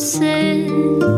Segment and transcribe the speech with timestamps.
[0.00, 0.66] você.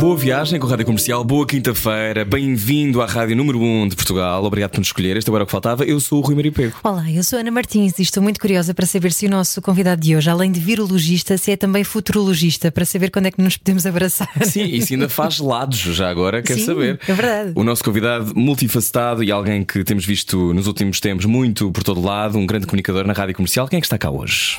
[0.00, 4.44] Boa viagem com a Rádio Comercial, boa quinta-feira, bem-vindo à Rádio Número 1 de Portugal.
[4.44, 5.16] Obrigado por nos escolher.
[5.16, 5.84] Este agora é o que faltava.
[5.84, 6.74] Eu sou o Rui Maria Pego.
[6.82, 10.00] Olá, eu sou Ana Martins e estou muito curiosa para saber se o nosso convidado
[10.00, 13.56] de hoje, além de virologista, se é também futurologista, para saber quando é que nos
[13.56, 14.28] podemos abraçar.
[14.42, 16.98] Sim, e se ainda faz lados já agora, quer Sim, saber.
[17.06, 17.52] é verdade.
[17.54, 22.02] O nosso convidado multifacetado e alguém que temos visto nos últimos tempos muito por todo
[22.02, 23.68] lado, um grande comunicador na Rádio Comercial.
[23.68, 24.58] Quem é que está cá hoje?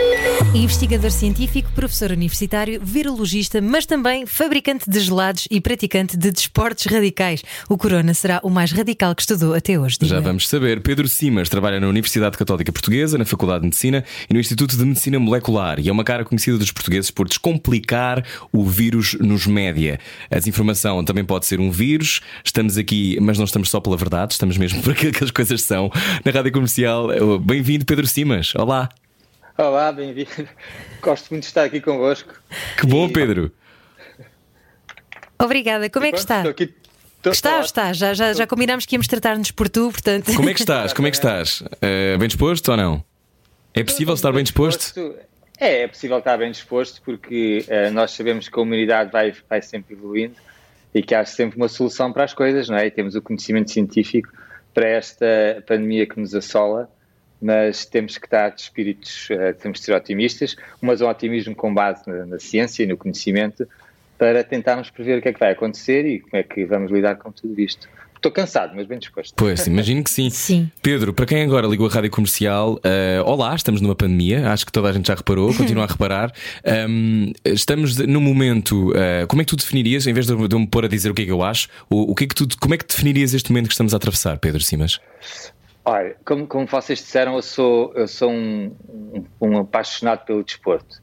[0.53, 7.41] Investigador científico, professor universitário, virologista, mas também fabricante de gelados e praticante de desportos radicais.
[7.69, 9.95] O Corona será o mais radical que estudou até hoje.
[10.01, 10.21] Já diga.
[10.21, 10.81] vamos saber.
[10.81, 14.83] Pedro Simas trabalha na Universidade Católica Portuguesa, na Faculdade de Medicina e no Instituto de
[14.83, 20.01] Medicina Molecular e é uma cara conhecida dos portugueses por descomplicar o vírus nos média.
[20.29, 22.19] A desinformação também pode ser um vírus.
[22.43, 25.61] Estamos aqui, mas não estamos só pela verdade, estamos mesmo por aquilo que as coisas
[25.61, 25.89] são.
[26.25, 27.07] Na Rádio Comercial,
[27.39, 28.53] bem-vindo, Pedro Simas.
[28.55, 28.89] Olá.
[29.61, 30.27] Olá, bem-vindo.
[31.03, 32.33] Gosto muito de estar aqui convosco.
[32.79, 33.51] Que bom, E- Pedro.
[35.37, 36.37] Obrigada, como é que está?
[36.37, 36.63] Estou aqui.
[37.17, 37.93] Estou- Está, estou- está.
[37.93, 40.33] Já, já, já combinámos que íamos tratar-nos por tu, portanto.
[40.35, 40.93] Como é que estás?
[40.93, 41.61] Como é que estás?
[41.79, 43.03] Eh, bem disposto ou não?
[43.75, 45.15] É possível estar bem disposto?
[45.59, 49.61] É, é possível estar bem disposto porque eh, nós sabemos que a humanidade vai, vai
[49.61, 50.33] sempre evoluindo
[50.95, 52.87] e que há sempre uma solução para as coisas, não é?
[52.87, 54.29] E temos o conhecimento científico
[54.73, 56.89] para esta pandemia que nos assola,
[57.41, 61.73] mas temos que estar de espíritos, eh, temos que ser otimistas, mas um otimismo com
[61.73, 63.67] base na, na ciência e no conhecimento
[64.17, 67.15] para tentarmos prever o que é que vai acontecer e como é que vamos lidar
[67.15, 67.87] com tudo isto.
[68.15, 69.33] Estou cansado, mas bem disposto.
[69.35, 70.29] Pois, imagino que sim.
[70.31, 70.69] Sim.
[70.83, 74.71] Pedro, para quem agora ligou a rádio comercial, eh, olá, estamos numa pandemia, acho que
[74.71, 76.31] toda a gente já reparou, continua a reparar.
[76.63, 78.93] Ahm, estamos num momento.
[78.95, 81.09] eh, como é que tu definirias, em vez de, eu- de me pôr a dizer
[81.09, 82.85] o que é que eu acho, o, o que é que tu, como é que
[82.85, 84.99] definirías este momento que estamos a atravessar, Pedro Simas?
[85.83, 88.75] Olha, como, como vocês disseram, eu sou, eu sou um,
[89.41, 91.01] um, apaixonado pelo desporto.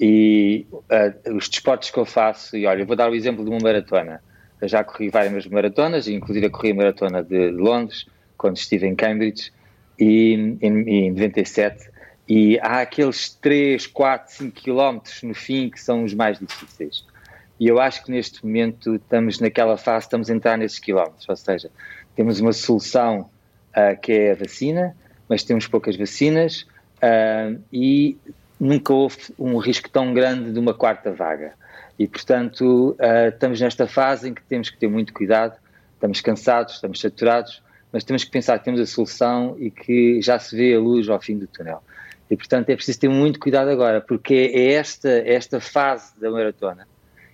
[0.00, 3.50] E ah, os desportos que eu faço, e olha, eu vou dar o exemplo de
[3.50, 4.22] uma maratona.
[4.60, 8.06] Eu já corri várias maratonas, inclusive corri a maratona de Londres,
[8.38, 9.52] quando estive em Cambridge,
[9.98, 11.90] e, em, em 97.
[12.26, 17.04] E há aqueles 3, 4, 5 quilómetros no fim que são os mais difíceis.
[17.60, 21.36] E eu acho que neste momento estamos naquela fase, estamos a entrar nesses quilómetros, ou
[21.36, 21.70] seja,
[22.14, 23.30] temos uma solução
[23.76, 24.96] ah, que é a vacina,
[25.28, 26.66] mas temos poucas vacinas
[27.02, 28.16] ah, e
[28.58, 31.52] nunca houve um risco tão grande de uma quarta vaga.
[31.98, 35.54] E, portanto, ah, estamos nesta fase em que temos que ter muito cuidado,
[35.94, 40.38] estamos cansados, estamos saturados, mas temos que pensar que temos a solução e que já
[40.38, 41.82] se vê a luz ao fim do túnel.
[42.30, 46.88] E, portanto, é preciso ter muito cuidado agora, porque é esta, esta fase da maratona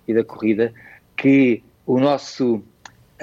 [0.06, 0.72] e da corrida
[1.16, 2.62] que o nosso,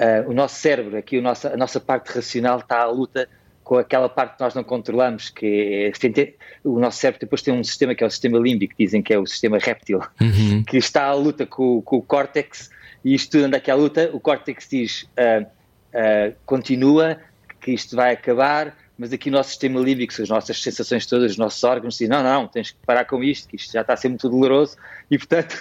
[0.00, 3.28] ah, o nosso cérebro, aqui o nosso, a nossa parte racional está à luta
[3.62, 6.34] com aquela parte que nós não controlamos, que é,
[6.64, 9.18] o nosso cérebro depois tem um sistema que é o sistema límbico, dizem que é
[9.18, 10.00] o sistema réptil,
[10.66, 12.70] que está à luta com, com o córtex
[13.04, 15.46] e isto anda aqui à luta, o córtex diz ah,
[15.94, 17.18] ah, continua,
[17.60, 21.38] que isto vai acabar, mas aqui o nosso sistema límbico, as nossas sensações todas, os
[21.38, 23.96] nossos órgãos, dizem não, não, tens que parar com isto, que isto já está a
[23.96, 24.76] ser muito doloroso
[25.10, 25.56] e portanto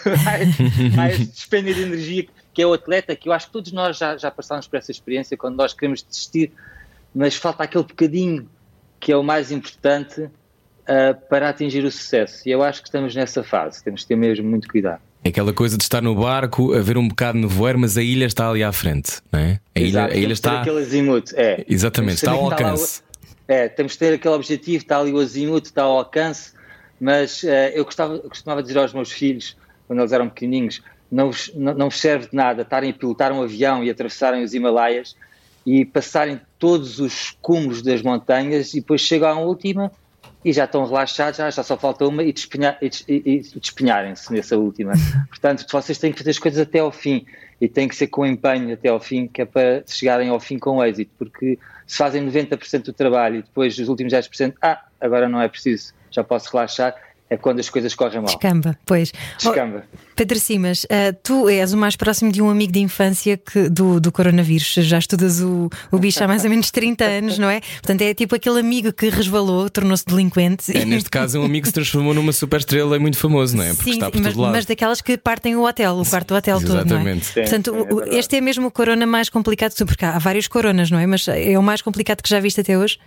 [0.98, 3.98] há este dispêndio de energia que é o atleta, que eu acho que todos nós
[3.98, 6.52] já, já passámos por essa experiência quando nós queremos desistir,
[7.14, 8.50] mas falta aquele bocadinho
[9.00, 10.30] que é o mais importante
[10.90, 12.42] ah, para atingir o sucesso.
[12.48, 15.00] E eu acho que estamos nessa fase, temos que ter mesmo muito cuidado.
[15.24, 18.02] É aquela coisa de estar no barco, a ver um bocado no voeiro, mas a
[18.02, 19.60] ilha está ali à frente, não é?
[19.76, 20.62] A ilha, Exato, a ilha de ter está.
[20.62, 21.66] aquele azimuth, é.
[21.70, 23.02] Exatamente, está ao saber que lá alcance.
[23.48, 26.54] é, temos de ter aquele objetivo, está ali o azimuth, está ao alcance,
[27.00, 29.56] mas eh, eu gostava, eu costumava dizer aos meus filhos,
[29.88, 33.42] quando eles eram pequenininhos, não vos, não, vos serve de nada estarem a pilotar um
[33.42, 35.16] avião e atravessarem os Himalaias
[35.66, 39.92] e passarem todos os cumes das montanhas e depois chegam à última
[40.44, 43.60] e já estão relaxados, já, já só falta uma e, despenhar- e des- e- e
[43.60, 44.94] despenharem-se nessa última.
[45.30, 47.26] Portanto, vocês têm que fazer as coisas até ao fim
[47.60, 50.58] e tem que ser com empenho até ao fim, que é para chegarem ao fim
[50.58, 55.28] com êxito, porque se fazem 90% do trabalho e depois os últimos 10%, ah, agora
[55.28, 56.96] não é preciso, já posso relaxar,
[57.30, 58.26] é quando as coisas correm mal.
[58.26, 59.12] Descamba, pois.
[59.38, 59.84] Descamba.
[59.94, 63.70] Oh, Pedro Simas, uh, tu és o mais próximo de um amigo de infância que,
[63.70, 64.74] do, do coronavírus.
[64.80, 67.62] Já estudas o, o bicho há mais ou menos 30 anos, não é?
[67.62, 70.76] Portanto, é tipo aquele amigo que resvalou, tornou-se delinquente.
[70.76, 73.74] É, neste caso, um amigo que se transformou numa super estrela muito famoso, não é?
[73.74, 74.52] Porque Sim, está por mas, todo lado.
[74.54, 76.88] mas daquelas que partem o hotel, o quarto do hotel Exatamente.
[76.90, 77.20] todo, não é?
[77.20, 80.98] Sim, Portanto, é este é mesmo o corona mais complicado, porque há vários coronas, não
[80.98, 81.06] é?
[81.06, 82.98] Mas é o mais complicado que já viste até hoje?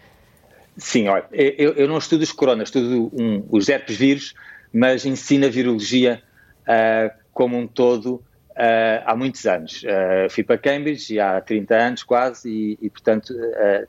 [0.76, 4.34] Sim, olha, eu, eu não estudo os coronas, estudo um, os herpes vírus,
[4.72, 6.22] mas ensino a virologia
[6.62, 9.82] uh, como um todo uh, há muitos anos.
[9.82, 13.34] Uh, fui para Cambridge há 30 anos quase e, e portanto,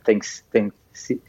[0.04, 0.20] tenho,
[0.52, 0.74] tenho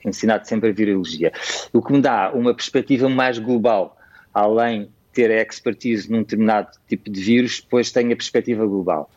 [0.05, 1.33] ensinado sempre a virologia.
[1.73, 3.97] O que me dá uma perspectiva mais global,
[4.33, 9.09] além de ter a expertise num determinado tipo de vírus, depois tenho a perspectiva global.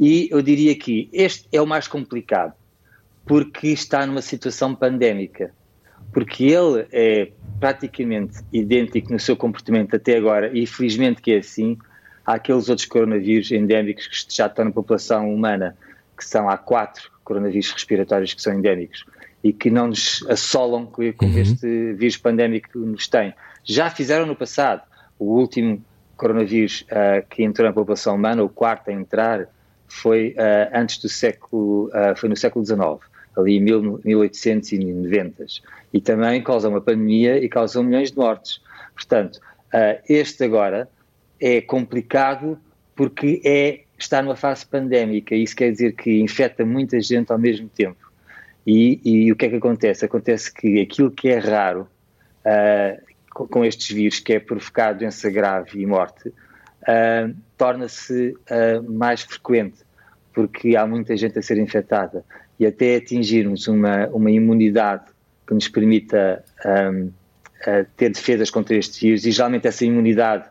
[0.00, 2.52] E eu diria que este é o mais complicado,
[3.24, 5.52] porque está numa situação pandémica
[6.14, 7.28] porque ele é
[7.58, 11.76] praticamente idêntico no seu comportamento até agora, e felizmente que é assim,
[12.24, 15.76] àqueles outros coronavírus endémicos que já estão na população humana,
[16.16, 19.04] que são há quatro coronavírus respiratórios que são endémicos
[19.42, 21.38] e que não nos assolam como uhum.
[21.38, 23.34] este vírus pandémico nos tem.
[23.64, 24.82] Já fizeram no passado.
[25.18, 25.84] O último
[26.16, 29.48] coronavírus uh, que entrou na população humana, o quarto a entrar,
[29.86, 35.46] foi uh, antes do século, uh, foi no século XIX ali em 1890,
[35.92, 38.60] e também causa uma pandemia e causa milhões de mortes.
[38.94, 39.36] Portanto,
[39.72, 40.88] uh, este agora
[41.40, 42.58] é complicado
[42.94, 47.68] porque é, está numa fase pandémica, isso quer dizer que infecta muita gente ao mesmo
[47.68, 47.98] tempo.
[48.66, 50.04] E, e o que é que acontece?
[50.04, 51.88] Acontece que aquilo que é raro
[52.46, 58.34] uh, com, estes vírus, que é provocar doença grave e morte, uh, torna-se
[58.88, 59.80] mais frequente,
[60.32, 62.24] porque há muita gente a ser infectada
[62.58, 65.04] e até atingirmos uma, uma imunidade
[65.46, 67.10] que nos permita um,
[67.96, 70.44] ter defesas contra estes vírus, e geralmente essa imunidade,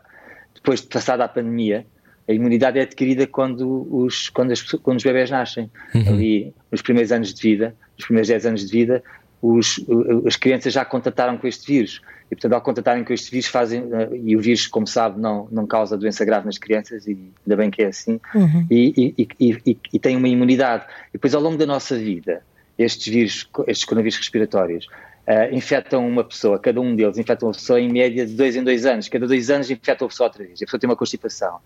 [0.54, 1.86] depois de passada a pandemia,
[2.28, 5.70] a imunidade é adquirida quando os, quando as, quando os bebés nascem.
[5.94, 6.08] Uhum.
[6.08, 9.02] Ali, nos primeiros anos de vida, nos primeiros 10 anos de vida,
[9.42, 9.84] os,
[10.26, 12.00] as crianças já contataram com este vírus.
[12.30, 13.84] E, portanto, ao contatarem com este vírus, fazem,
[14.24, 17.70] e o vírus, como sabe, não, não causa doença grave nas crianças, e ainda bem
[17.70, 18.66] que é assim, uhum.
[18.70, 20.84] e, e, e, e, tem uma imunidade.
[21.10, 22.42] E depois, ao longo da nossa vida,
[22.78, 27.80] estes vírus, estes coronavírus respiratórios, uh, infectam uma pessoa, cada um deles infecta uma pessoa
[27.80, 30.60] em média de dois em dois anos, cada dois anos infecta uma pessoa outra vez,
[30.62, 31.58] a pessoa tem uma constipação.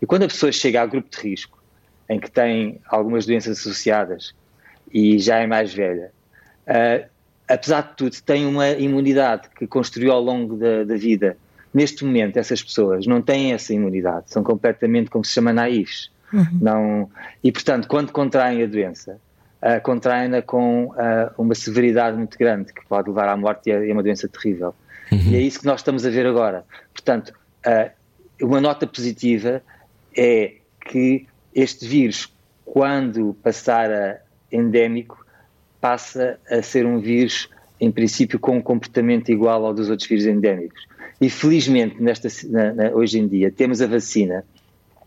[0.00, 1.62] E quando a pessoa chega ao grupo de risco,
[2.08, 4.34] em que tem algumas doenças associadas
[4.92, 6.12] e já é mais velha,
[6.66, 7.08] uh,
[7.48, 11.36] apesar de tudo, têm uma imunidade que construiu ao longo da, da, vida.
[11.72, 16.10] Neste momento, essas pessoas não têm essa imunidade, são completamente, como se chama, naivos.
[16.32, 16.58] Uhum.
[16.60, 17.10] Não,
[17.42, 19.18] e, portanto, quando contraem a doença,
[19.62, 20.94] uh, contraem-na com uh,
[21.36, 24.74] uma severidade muito grande, que pode levar à morte e é uma doença terrível.
[25.10, 25.18] Uhum.
[25.18, 26.64] E é isso que nós estamos a ver agora.
[26.92, 27.32] Portanto,
[27.66, 27.90] uh,
[28.40, 29.62] uma nota positiva
[30.16, 32.32] é que este vírus,
[32.64, 34.18] quando passar a
[34.50, 35.21] endémico,
[35.82, 37.48] passa a ser um vírus,
[37.80, 40.86] em princípio, com um comportamento igual ao dos outros vírus endémicos.
[41.20, 44.44] E felizmente, nesta, na, na, hoje em dia, temos a vacina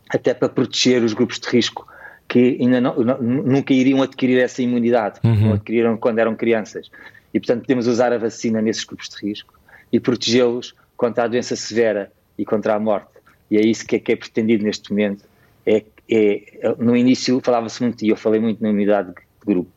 [0.09, 1.87] até para proteger os grupos de risco
[2.27, 5.35] que ainda não, nunca iriam adquirir essa imunidade, uhum.
[5.35, 6.91] não adquiriram quando eram crianças.
[7.33, 9.53] E, portanto, podemos usar a vacina nesses grupos de risco
[9.93, 13.07] e protegê-los contra a doença severa e contra a morte.
[13.49, 15.23] E é isso que é, que é pretendido neste momento.
[15.65, 16.41] É, é,
[16.77, 19.71] no início falava-se muito, e eu falei muito na unidade de grupo,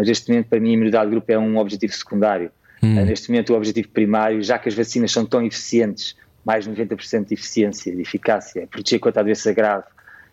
[0.00, 2.50] mas neste momento, para mim, a imunidade de grupo é um objetivo secundário.
[2.82, 2.96] Hum.
[2.96, 6.70] Uh, neste momento, o objetivo primário, já que as vacinas são tão eficientes, mais de
[6.70, 9.84] 90% de eficiência, de eficácia, proteger contra a doença grave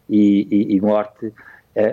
[0.10, 1.34] e, e, e morte, uh,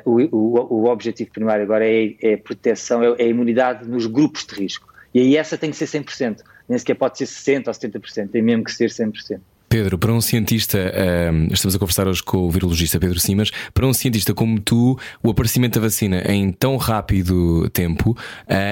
[0.04, 4.06] o, o, o, objetivo primário agora é, é a proteção, é, é, a imunidade nos
[4.06, 4.86] grupos de risco.
[5.12, 8.40] E aí essa tem que ser 100%, nem sequer pode ser 60% ou 70%, tem
[8.40, 9.40] mesmo que ser 100%.
[9.68, 13.86] Pedro, para um cientista, uh, estamos a conversar hoje com o virologista Pedro Simas, para
[13.86, 18.16] um cientista como tu, o aparecimento da vacina em tão rápido tempo uh,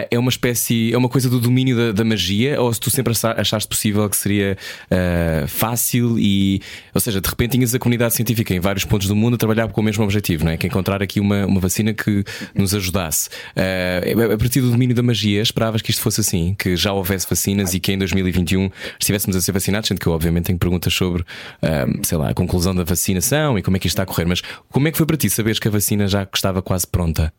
[0.09, 3.13] é uma espécie, é uma coisa do domínio da, da, magia, ou se tu sempre
[3.37, 4.57] achaste possível que seria
[4.91, 6.61] uh, fácil e,
[6.95, 9.69] ou seja, de repente tinhas a comunidade científica em vários pontos do mundo a trabalhar
[9.69, 10.57] com o mesmo objetivo, não é?
[10.57, 12.23] Que é encontrar aqui uma, uma vacina que
[12.55, 13.29] nos ajudasse.
[13.57, 17.27] Uh, a partir do domínio da magia, esperavas que isto fosse assim, que já houvesse
[17.29, 18.71] vacinas e que em 2021
[19.01, 21.25] estivéssemos a ser vacinados, sendo que eu obviamente tenho perguntas sobre,
[21.63, 24.25] um, sei lá, a conclusão da vacinação e como é que isto está a correr,
[24.25, 27.33] mas como é que foi para ti saberes que a vacina já estava quase pronta?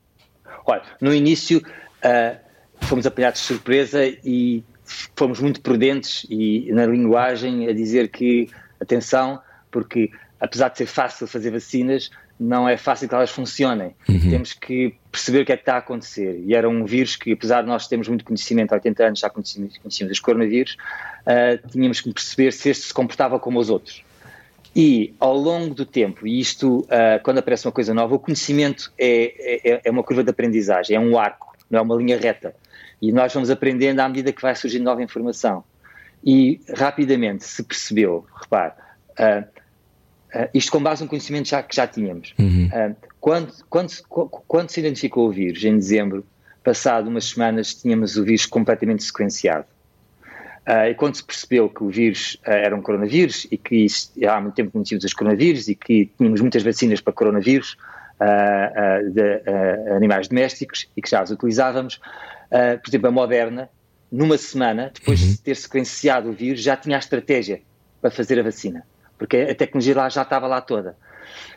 [0.66, 2.38] Olha, no início uh,
[2.86, 4.64] fomos apanhados de surpresa e
[5.16, 9.40] fomos muito prudentes e na linguagem a dizer que, atenção,
[9.72, 13.96] porque apesar de ser fácil fazer vacinas, não é fácil que elas funcionem.
[14.10, 14.30] Uhum.
[14.30, 16.42] Temos que perceber o que é que está a acontecer.
[16.46, 19.30] E era um vírus que, apesar de nós termos muito conhecimento, há 80 anos já
[19.30, 20.76] conhecíamos, conhecíamos os coronavírus,
[21.26, 24.04] uh, tínhamos que perceber se este se comportava como os outros.
[24.76, 28.92] E ao longo do tempo, e isto, uh, quando aparece uma coisa nova, o conhecimento
[28.98, 32.56] é, é, é, uma curva de aprendizagem, é um arco, não é uma linha reta.
[33.00, 35.64] E nós vamos aprendendo à medida que vai surgindo nova informação.
[36.24, 38.74] E rapidamente se percebeu, repare,
[39.20, 39.44] uh,
[40.40, 42.34] uh, isto com base no conhecimento já, que já tínhamos.
[42.40, 42.70] Uhum.
[43.20, 43.92] quando, quando,
[44.48, 46.26] quando se identificou o vírus, em dezembro,
[46.64, 49.66] passado umas semanas, tínhamos o vírus completamente sequenciado.
[50.68, 54.14] Uh, e quando se percebeu que o vírus uh, era um coronavírus e que isso,
[54.26, 57.76] há muito tempo conhecíamos os coronavírus e que tínhamos muitas vacinas para coronavírus
[58.22, 59.42] uh, de
[59.94, 62.00] animais domésticos e que já as utilizávamos,
[62.50, 63.70] por exemplo, a Moderna,
[64.10, 65.32] numa semana, depois uhum.
[65.32, 67.62] de ter sequenciado o vírus, já tinha a estratégia
[68.00, 68.86] para fazer a vacina,
[69.18, 70.96] porque a tecnologia lá já estava lá toda.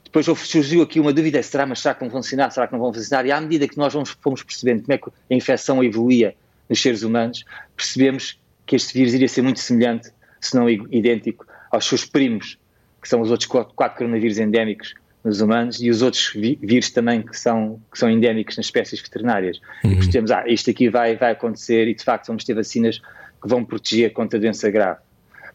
[0.03, 2.51] Depois surgiu aqui uma dúvida: será, mas será que não vão funcionar?
[2.51, 3.27] Será que não vão funcionar?
[3.27, 6.35] E à medida que nós fomos percebendo como é que a infecção evoluía
[6.69, 7.45] nos seres humanos,
[7.77, 12.59] percebemos que este vírus iria ser muito semelhante, se não idêntico, aos seus primos,
[13.01, 14.95] que são os outros quatro, coronavírus endémicos
[15.25, 19.61] nos humanos e os outros vírus também que são, que são endémicos nas espécies veterinárias.
[19.85, 19.93] Uhum.
[19.93, 23.49] E percebemos, ah, isto aqui vai, vai acontecer e de facto vamos ter vacinas que
[23.49, 25.01] vão proteger contra a doença grave.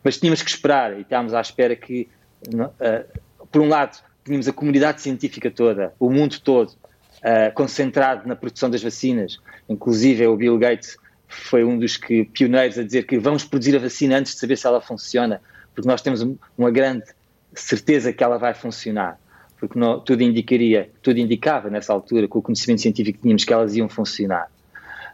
[0.04, 2.10] Mas tínhamos que esperar e estávamos à espera que,
[2.48, 3.20] uh,
[3.52, 8.70] por um lado, tínhamos a comunidade científica toda, o mundo todo, uh, concentrado na produção
[8.70, 9.40] das vacinas,
[9.70, 10.98] inclusive o Bill Gates
[11.34, 14.58] foi um dos que, pioneiros a dizer que vamos produzir a vacina antes de saber
[14.58, 15.42] se ela funciona,
[15.74, 16.22] porque nós temos
[16.58, 17.06] uma grande
[17.54, 19.20] certeza que ela vai funcionar,
[19.60, 23.54] porque não, tudo indicaria, tudo indicava nessa altura, com o conhecimento científico que tínhamos, que
[23.54, 24.48] elas iam funcionar.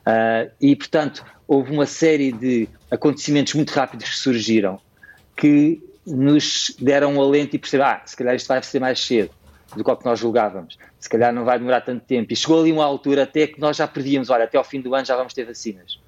[0.08, 4.80] Uh, e, portanto, houve uma série de acontecimentos muito rápidos que surgiram
[5.36, 9.30] que nos deram um alento e perceberam, ah, se calhar isto vai ser mais cedo
[9.76, 10.78] do que nós julgávamos.
[11.00, 12.32] Se calhar não vai demorar tanto tempo.
[12.32, 14.96] E chegou ali uma altura até que nós já prevíamos, olha, até ao fim do
[14.96, 16.00] ano já vamos ter vacinas.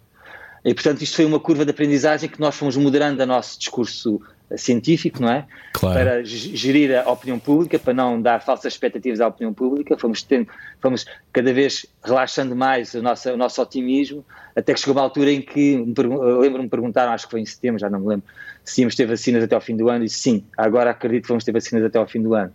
[0.63, 4.21] E, portanto, isto foi uma curva de aprendizagem que nós fomos moderando o nosso discurso
[4.57, 5.45] científico, não é?
[5.73, 5.99] Claro.
[5.99, 10.47] Para gerir a opinião pública, para não dar falsas expectativas à opinião pública, fomos, tendo,
[10.81, 14.25] fomos cada vez relaxando mais o nosso, o nosso otimismo,
[14.55, 17.79] até que chegou uma altura em que, lembro-me de perguntaram, acho que foi em setembro,
[17.79, 18.25] já não me lembro,
[18.63, 21.43] se íamos ter vacinas até ao fim do ano, e sim, agora acredito que vamos
[21.43, 22.51] ter vacinas até ao fim do ano.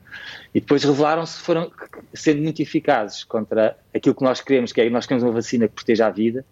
[0.54, 1.70] E depois revelaram-se, foram
[2.12, 5.74] sendo muito eficazes contra aquilo que nós queremos, que é nós queremos uma vacina que
[5.74, 6.44] proteja a vida,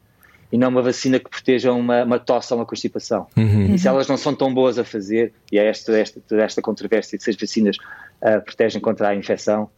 [0.53, 3.27] e não uma vacina que proteja uma, uma tosse ou uma constipação.
[3.37, 3.75] Uhum.
[3.75, 7.17] E se elas não são tão boas a fazer, e é esta, esta, esta controvérsia
[7.17, 9.71] de se as vacinas uh, protegem contra a infecção,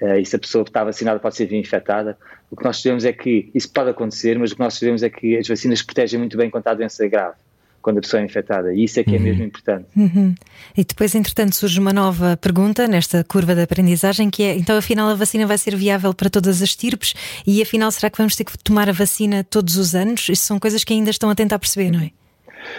[0.00, 2.16] uh, e se a pessoa que está vacinada pode ser infectada,
[2.50, 5.10] o que nós sabemos é que isso pode acontecer, mas o que nós sabemos é
[5.10, 7.36] que as vacinas protegem muito bem contra a doença grave
[7.82, 8.72] quando a pessoa é infectada.
[8.72, 9.24] E isso é que é uhum.
[9.24, 9.86] mesmo importante.
[9.96, 10.34] Uhum.
[10.76, 15.10] E depois, entretanto, surge uma nova pergunta nesta curva de aprendizagem que é: então, afinal,
[15.10, 17.14] a vacina vai ser viável para todas as tirpes?
[17.46, 20.28] E afinal, será que vamos ter que tomar a vacina todos os anos?
[20.28, 22.10] Isso são coisas que ainda estão a tentar perceber, não é?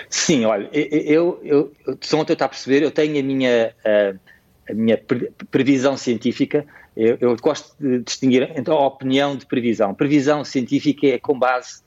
[0.10, 4.74] Sim, olha, eu, eu, eu estão a tentar perceber, eu tenho a minha, a, a
[4.74, 4.98] minha
[5.52, 6.66] previsão científica.
[6.96, 9.94] Eu, eu, gosto de distinguir entre a opinião de previsão.
[9.94, 11.82] Previsão científica é com base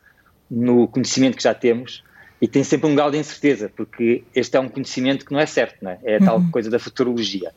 [0.50, 2.02] no conhecimento que já temos
[2.40, 5.46] e tem sempre um grau de incerteza, porque este é um conhecimento que não é
[5.46, 5.98] certo, não é?
[6.04, 6.50] é a tal uhum.
[6.50, 7.52] coisa da futurologia.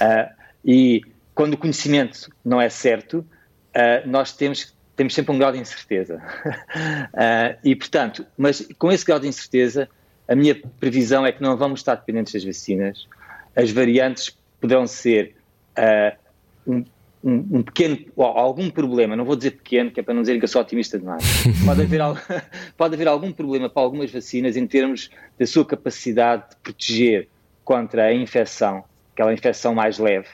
[0.00, 1.02] Uh, e
[1.34, 6.16] quando o conhecimento não é certo, uh, nós temos, temos sempre um grau de incerteza.
[6.16, 9.88] uh, e, portanto, mas com esse grau de incerteza,
[10.26, 13.06] a minha previsão é que não vamos estar dependentes das vacinas.
[13.54, 15.36] As variantes poderão ser
[16.66, 16.84] um,
[17.26, 20.44] um, um, pequeno, algum problema, não vou dizer pequeno, que é para não dizer que
[20.44, 21.24] eu sou otimista demais,
[21.66, 22.00] pode haver,
[22.78, 27.28] pode haver algum problema para algumas vacinas em termos da sua capacidade de proteger
[27.64, 30.28] contra a infecção, aquela infecção mais leve,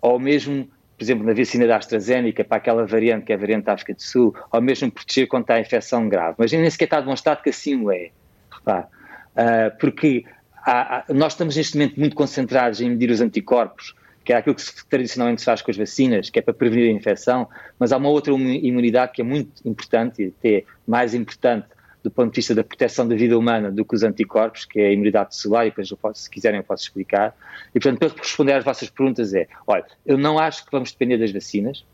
[0.00, 3.66] ou mesmo, por exemplo, na vacina da AstraZeneca, para aquela variante que é a variante
[3.66, 6.34] da África do Sul, ou mesmo proteger contra a infecção grave.
[6.36, 8.10] Mas nem sequer está demonstrado que assim o é,
[8.50, 10.24] repare, uh, porque
[10.66, 13.94] há, há, nós estamos neste momento muito concentrados em medir os anticorpos,
[14.28, 16.90] que é aquilo que se, tradicionalmente se faz com as vacinas, que é para prevenir
[16.90, 21.66] a infecção, mas há uma outra imunidade que é muito importante, e até mais importante
[22.04, 24.88] do ponto de vista da proteção da vida humana do que os anticorpos, que é
[24.88, 27.34] a imunidade celular, e depois, posso, se quiserem, eu posso explicar.
[27.74, 31.16] E, portanto, para responder às vossas perguntas é, olha, eu não acho que vamos depender
[31.16, 31.86] das vacinas,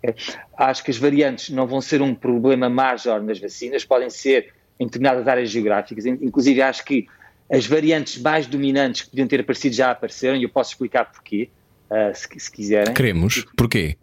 [0.00, 0.14] é,
[0.56, 4.86] acho que as variantes não vão ser um problema major nas vacinas, podem ser em
[4.86, 7.08] determinadas áreas geográficas, inclusive acho que
[7.50, 11.50] as variantes mais dominantes que podiam ter aparecido já apareceram, e eu posso explicar porquê
[11.90, 12.94] uh, se, se, quiserem.
[12.94, 13.46] Queremos.
[13.56, 13.96] Porquê?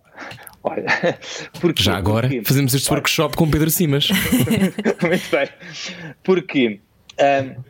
[0.63, 0.86] Olha,
[1.62, 4.10] porque, Já agora porque, fazemos este olha, workshop com Pedro Simas.
[5.01, 5.50] Muito bem.
[6.24, 6.79] Porque
[7.20, 7.63] um,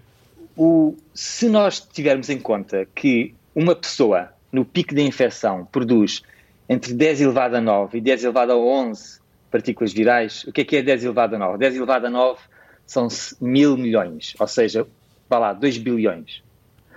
[0.55, 6.23] o, se nós tivermos em conta que uma pessoa no pico da infecção produz
[6.69, 9.19] entre 10 elevado a 9 e 10 elevado a 11
[9.51, 11.57] partículas virais, o que é que é 10 elevado a 9?
[11.57, 12.39] 10 elevado a 9
[12.85, 13.07] são
[13.39, 14.87] mil milhões, ou seja,
[15.29, 16.43] vá lá, 2 bilhões.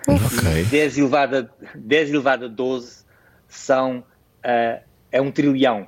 [0.06, 0.64] Ok.
[0.64, 3.04] 10 elevado a, 10 elevado a 12
[3.54, 5.86] são, uh, é um trilhão.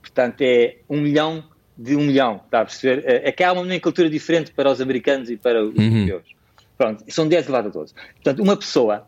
[0.00, 1.44] Portanto, é um milhão
[1.76, 3.02] de um milhão, está a perceber?
[3.06, 5.98] É, é que há uma nomenclatura diferente para os americanos e para os Uhum.
[6.06, 6.34] europeus.
[6.76, 7.94] Pronto, são 10 elevado a 12.
[8.14, 9.06] Portanto, uma pessoa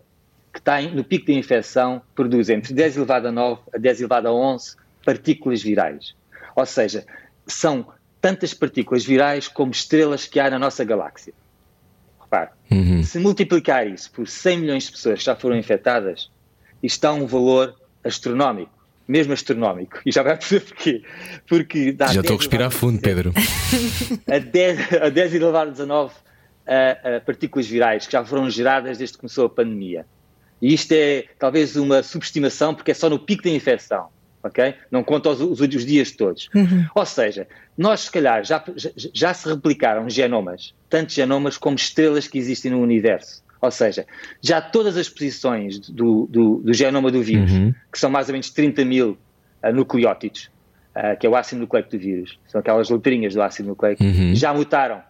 [0.53, 4.29] que está no pico de infecção produz entre 10 elevado a 9 a 10 elevado
[4.29, 6.15] a 11 partículas virais.
[6.55, 7.05] Ou seja,
[7.47, 7.87] são
[8.21, 11.35] tantas partículas virais como estrelas que há na nossa galáxia.
[12.21, 13.03] Repare, Uhum.
[13.03, 16.31] se multiplicar isso por 100 milhões de pessoas que já foram infectadas,
[16.83, 17.75] isto dá um valor
[18.05, 18.73] astronómico,
[19.09, 20.01] mesmo astronómico.
[20.05, 21.03] E já vai perceber porquê.
[21.47, 23.33] Porque dá Já estou a 10 respirar elevado fundo, Pedro.
[24.31, 26.15] a 10, a 10 elevado a 19
[26.67, 30.07] a, a partículas virais que já foram geradas desde que começou a pandemia.
[30.61, 34.09] E isto é talvez uma subestimação, porque é só no pico da infecção,
[34.43, 34.75] ok?
[34.91, 36.49] Não conta os, os, os dias todos.
[36.95, 37.47] Ou seja,
[37.77, 42.71] nós se calhar já, já, já se replicaram genomas, tantos genomas como estrelas que existem
[42.71, 43.44] no universo.
[43.65, 44.07] Ou seja,
[44.41, 47.75] já todas as posições do, do, do genoma do vírus, Uhum.
[47.93, 49.17] que são mais ou menos 30 mil
[49.63, 50.51] ah, nucleótidos,
[50.95, 54.35] ah, que é o ácido nucleico do vírus, são aquelas letrinhas do ácido nucleico, Uhum.
[54.35, 55.03] já mutaram.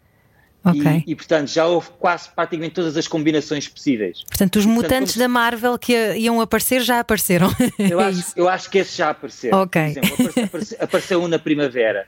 [0.66, 1.04] Ok.
[1.06, 4.22] E, e, portanto, já houve quase praticamente todas as combinações possíveis.
[4.26, 7.48] Portanto, os Portanto, mutantes como- da Marvel que iam aparecer já apareceram.
[7.78, 8.32] Eu É acho, isso.
[8.34, 9.54] eu acho que esse já apareceu.
[9.54, 9.82] Ok.
[9.82, 12.06] Por exemplo, apareceu- apareceu um na primavera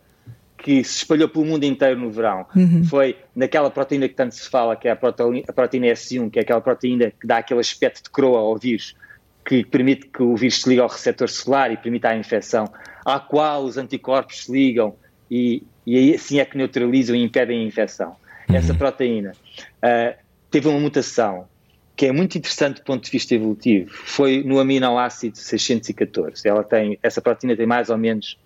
[0.67, 2.45] que se espalhou pelo mundo inteiro no verão.
[2.57, 2.83] Uhum.
[2.83, 6.41] Foi naquela proteína que tanto se fala, que é a proteína, a proteína S1, que
[6.41, 8.97] é aquela proteína que dá aquele aspecto de croa ao vírus,
[9.45, 12.69] que permite que o vírus se ligue ao receptor celular e permita a infecção,
[13.05, 14.97] à qual os anticorpos se ligam
[15.31, 18.17] e, e aí assim é que neutralizam e impedem a infecção.
[18.53, 19.35] Essa proteína
[19.81, 20.17] ah,
[20.51, 21.47] teve uma mutação
[21.95, 23.89] que é muito interessante do ponto de vista evolutivo.
[23.93, 26.43] Foi no aminoácido 614.
[26.49, 28.37] Ela tem, essa proteína tem mais ou menos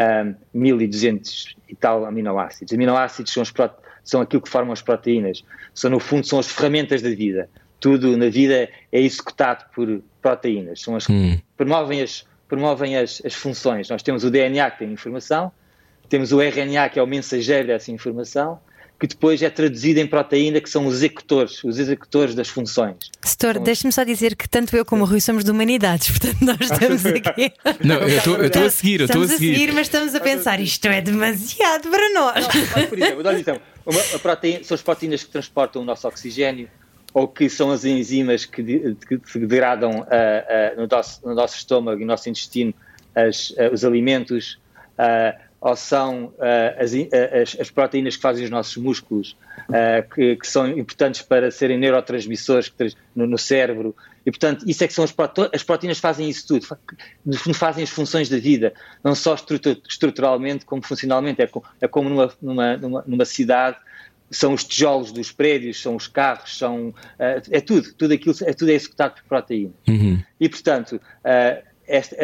[0.00, 2.72] um, 1200 e tal aminoácidos.
[2.72, 3.52] Aminoácidos são, os
[4.04, 5.44] são aquilo que formam as proteínas.
[5.74, 7.48] São, no fundo, são as ferramentas da vida.
[7.80, 10.80] Tudo na vida é executado por proteínas.
[10.80, 11.38] São as que Hum.
[11.56, 13.88] promovem, as, promovem as, as funções.
[13.88, 15.52] Nós temos o DNA que tem informação,
[16.08, 18.58] temos o RNA que é o mensageiro dessa informação,
[18.98, 22.96] que depois é traduzido em proteína, que são os executores, os executores das funções.
[23.24, 26.58] Setor, deixe-me só dizer que tanto eu como o Rui somos de humanidades, portanto, nós
[26.70, 27.52] estamos aqui.
[27.84, 28.08] Não, eu
[28.48, 29.54] estou- a seguir, eu estou a Estamos a seguir.
[29.54, 32.46] seguir, mas estamos a pensar, isto é demasiado para nós.
[32.76, 36.06] Olha, por exemplo, dou-lhe então, uma, a proteína, são as proteínas que transportam o nosso
[36.08, 36.68] oxigênio
[37.14, 41.34] ou que são as enzimas que, de- que se degradam ah, ah, no, nosso, no
[41.34, 42.74] nosso estômago e no nosso intestino
[43.14, 44.58] as- ah, os alimentos,
[44.98, 49.36] ah, ou são ah, as, ah, as- as proteínas que fazem os nossos músculos,
[49.68, 52.72] ah, que, que são importantes para serem neurotransmissores
[53.14, 53.94] no, no cérebro.
[54.24, 55.14] E, portanto, isso é que são as,
[55.52, 56.66] as proteínas fazem isso tudo,
[57.54, 61.40] fazem as funções da vida, não só estrutu- estruturalmente como funcionalmente.
[61.42, 63.76] É, co- é como numa, numa, numa, numa cidade,
[64.30, 68.70] são os tijolos dos prédios, são os carros, são, é tudo, tudo aquilo é tudo
[68.70, 69.72] é executado por proteína.
[69.88, 70.22] Uhum.
[70.38, 71.00] E, portanto,
[71.86, 72.14] este,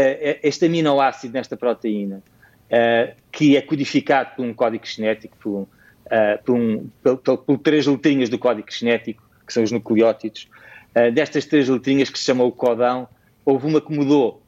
[0.42, 2.22] este aminoácido nesta proteína,
[2.70, 5.68] ah, que é codificado por um código genético, por,
[6.10, 10.48] ah, por, um, por, por- por três letrinhas do código genético, que são os nucleótidos,
[10.94, 13.08] ah, destas três letrinhas que se chama o codão,
[13.44, 14.42] houve uma que mudou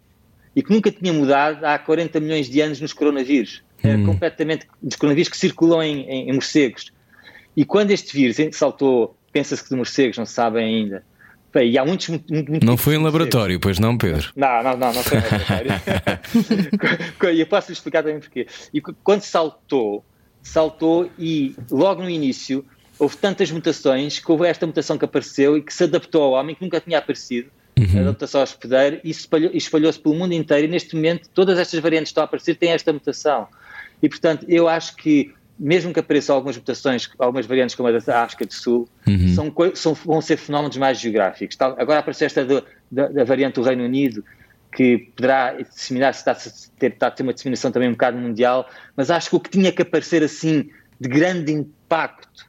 [0.55, 3.63] e que nunca tinha mudado há 40 milhões de anos nos coronavírus.
[3.83, 6.91] É completamente dos coronavírus que circulam em, em- em morcegos.
[7.55, 11.05] E quando este vírus saltou, pensa-se que de morcegos, não se sabem ainda.
[11.53, 14.31] Bem, e há muitos, muito, muito, muito Não foi em laboratório, pois não, Pedro?
[14.37, 15.73] Não, não, não, não foi em laboratório.
[17.35, 18.47] e eu posso lhe explicar também porquê.
[18.75, 20.05] E qu- quando saltou,
[20.43, 22.65] saltou e logo no início
[22.99, 26.55] houve tantas mutações que houve esta mutação que apareceu e que se adaptou ao homem
[26.55, 27.51] que nunca tinha aparecido.
[27.95, 31.79] A adaptação ao hospedeiro e espalhou- espalhou-se pelo mundo inteiro e neste momento todas estas
[31.81, 33.49] variantes que estão a aparecer têm esta mutação.
[34.03, 38.23] E portanto eu acho que mesmo que apareçam algumas mutações, algumas variantes como a da
[38.23, 38.89] África do Sul,
[39.35, 41.57] são, coi- são- vão ser fenómenos mais geográficos.
[41.57, 44.23] Tal- Agora apareceu esta do- da, da variante do Reino Unido,
[44.73, 46.33] que poderá disseminar-se, está
[46.87, 49.73] está a ter uma disseminação também um bocado mundial, mas acho que o que tinha
[49.73, 50.69] que aparecer assim
[51.01, 52.47] de grande impacto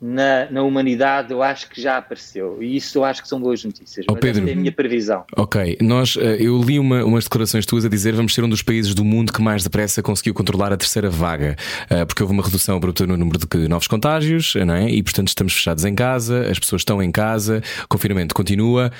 [0.00, 2.62] na, na humanidade, eu acho que já apareceu.
[2.62, 4.06] E isso eu acho que são boas notícias.
[4.08, 4.48] Oh, Pedro.
[4.48, 5.24] é a minha previsão.
[5.36, 8.62] Ok, nós, eh, eu li uma- umas declarações tuas a dizer vamos ser um dos
[8.62, 11.56] países do mundo que mais depressa conseguiu controlar a terceira vaga,
[11.90, 14.88] eh, porque houve uma redução abrupta no número de novos contágios, eh, não é?
[14.88, 18.92] E portanto estamos fechados em casa, as pessoas estão em casa, o confinamento continua.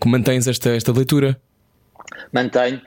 [0.00, 1.40] Como mantens esta, esta leitura?
[2.32, 2.80] mantenho.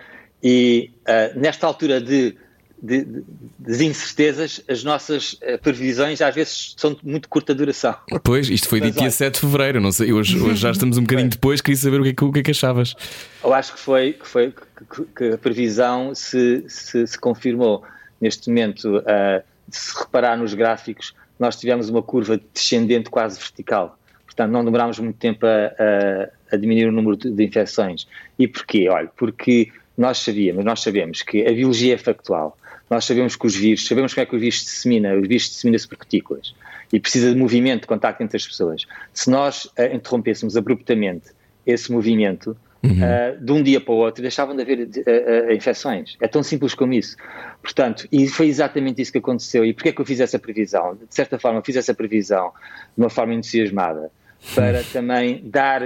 [0.43, 2.35] E ah, nesta altura de
[2.81, 3.23] de, de,
[3.57, 7.95] das incertezas, as nossas uh, previsões às vezes são de muito curta duração.
[8.23, 11.29] Pois, isto foi dia 7 de fevereiro, não sei, hoje, hoje já estamos um bocadinho
[11.29, 12.95] depois, queria saber o que, é que, o que, é que achavas.
[13.43, 17.83] Eu acho que foi que, foi, que, que a previsão se, se, se, confirmou.
[18.19, 23.99] Neste momento, uh, se reparar nos gráficos, nós tivemos uma curva descendente quase vertical.
[24.25, 28.07] Portanto, não demorámos muito tempo a, a, a diminuir o número de, de infecções.
[28.37, 28.89] E porquê?
[28.89, 32.57] Olha, porque nós sabíamos, nós sabemos que a biologia é factual
[32.89, 35.45] nós sabemos que os vírus, sabemos como é que o vírus se dissemina, o vírus
[35.45, 36.53] se dissemina-se por partículas
[36.93, 38.85] e precisa de movimento, de contacto entre as pessoas.
[39.11, 41.31] Se nós uh, interrompêssemos abruptamente
[41.65, 42.91] esse movimento, uhum.
[42.91, 46.15] uh, de um dia para o outro, deixavam de haver uh, infecções.
[46.21, 47.17] É tão simples como isso.
[47.61, 49.65] Portanto, e foi exatamente isso que aconteceu.
[49.65, 50.95] E porquê é que eu fiz essa previsão?
[50.95, 52.51] De certa forma, eu fiz essa previsão
[52.95, 54.11] de uma forma entusiasmada
[54.53, 55.81] para também dar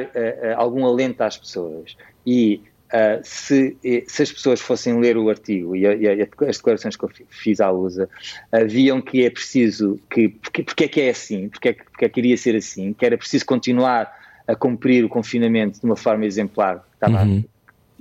[0.57, 1.95] algum alento às pessoas
[2.27, 7.05] e Uh, se, se, as pessoas fossem ler o artigo e, e as declarações que
[7.05, 11.09] eu fiz à USA, uh, viam que é preciso, que, porque, porque é que é
[11.11, 14.11] assim, porque é, que, porque é que iria ser assim, que era preciso continuar
[14.47, 17.43] a cumprir o confinamento de uma forma exemplar, uhum.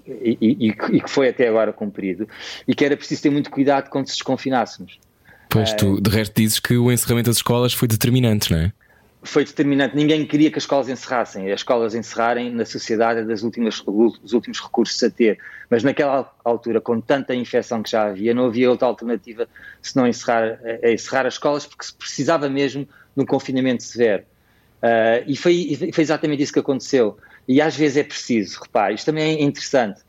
[0.06, 2.26] e, e, e, que foi até agora cumprido,
[2.66, 4.98] e que era preciso ter muito cuidado quando se desconfinássemos.
[5.50, 8.72] Pois tu, ah, de resto, dizes que o encerramento das escolas foi determinante, não é?
[9.22, 9.96] Foi determinante.
[9.96, 11.50] Ninguém queria que as escolas encerrassem.
[11.50, 15.38] As escolas encerrarem na sociedade é das últimas, dos últimos recursos a ter.
[15.68, 19.48] Mas naquela altura, com tanta infecção que já havia, não havia outra alternativa
[19.82, 24.22] senão encerrar, a encerrar as escolas, porque se precisava mesmo de um confinamento severo.
[24.80, 27.18] Uh, e foi, foi, exatamente isso que aconteceu.
[27.48, 30.00] E às vezes é preciso, repare, isto também é interessante,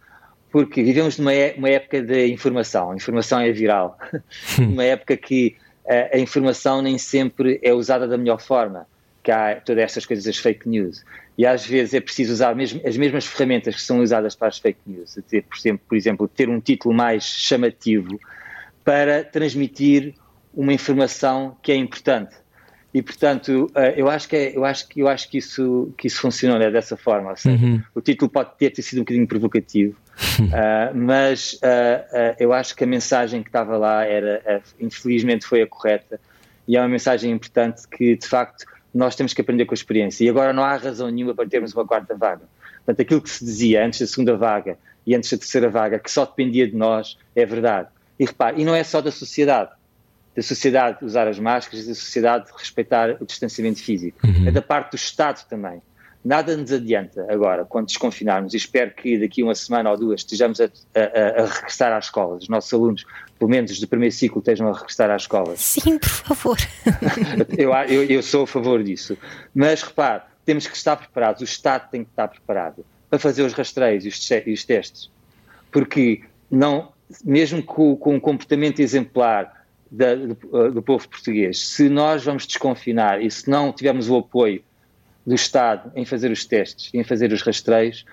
[0.51, 2.91] porque vivemos numa é, uma época de informação.
[2.91, 3.97] A informação é viral.
[4.59, 5.55] uma época que
[5.87, 8.85] a, a informação nem sempre é usada da melhor forma
[9.23, 11.03] que há todas estas coisas, as fake news.
[11.38, 14.58] E às vezes é preciso usar mesmo, as mesmas ferramentas que são usadas para as
[14.58, 18.19] fake news, ter, por, exemplo, por exemplo, ter um título mais chamativo
[18.84, 20.13] para transmitir
[20.53, 22.36] uma informação que é importante.
[22.93, 26.08] E portanto, eh, eu acho que é, eu acho que eu acho que isso que
[26.08, 27.36] isso funcionou né, dessa forma.
[27.36, 27.82] Seja, uhum.
[27.93, 29.95] O título pode ter, ter sido um bocadinho provocativo,
[30.39, 35.62] uh, mas uh, uh, eu acho que a mensagem que estava lá era, infelizmente, foi
[35.62, 36.19] a correta
[36.67, 40.23] e é uma mensagem importante que de facto nós temos que aprender com a experiência.
[40.23, 42.41] E agora não há razão nenhuma para termos uma quarta vaga.
[42.78, 46.12] Portanto, aquilo que se dizia antes da segunda vaga e antes da terceira vaga, que
[46.12, 47.88] só dependia de nós, é verdade.
[48.19, 49.71] E repare, e não é só da sociedade.
[50.36, 54.25] Da sociedade usar as máscaras, da sociedade respeitar o distanciamento físico.
[54.25, 54.47] Uhum.
[54.47, 55.82] É da parte do Estado também.
[56.23, 60.60] Nada nos adianta agora, quando desconfinarmos, e espero que daqui uma semana ou duas estejamos
[60.60, 63.06] a, a, a regressar às escolas, os nossos alunos,
[63.39, 65.62] pelo menos do primeiro ciclo, estejam a regressar às escolas.
[65.62, 66.58] Sim, por favor.
[67.58, 69.17] eu, eu, eu sou a favor disso.
[69.56, 73.54] Mas repare, temos que estar preparados, o Estado tem que estar preparado para fazer os
[73.54, 75.10] rastreios e os, e os testes.
[75.71, 76.21] Porque
[76.52, 76.91] não,
[77.23, 83.23] mesmo com, com um comportamento exemplar da, do, do povo português, se nós vamos desconfinar
[83.23, 84.62] e se não tivermos o apoio
[85.25, 88.06] do Estado em fazer os testes, em fazer os rastreios,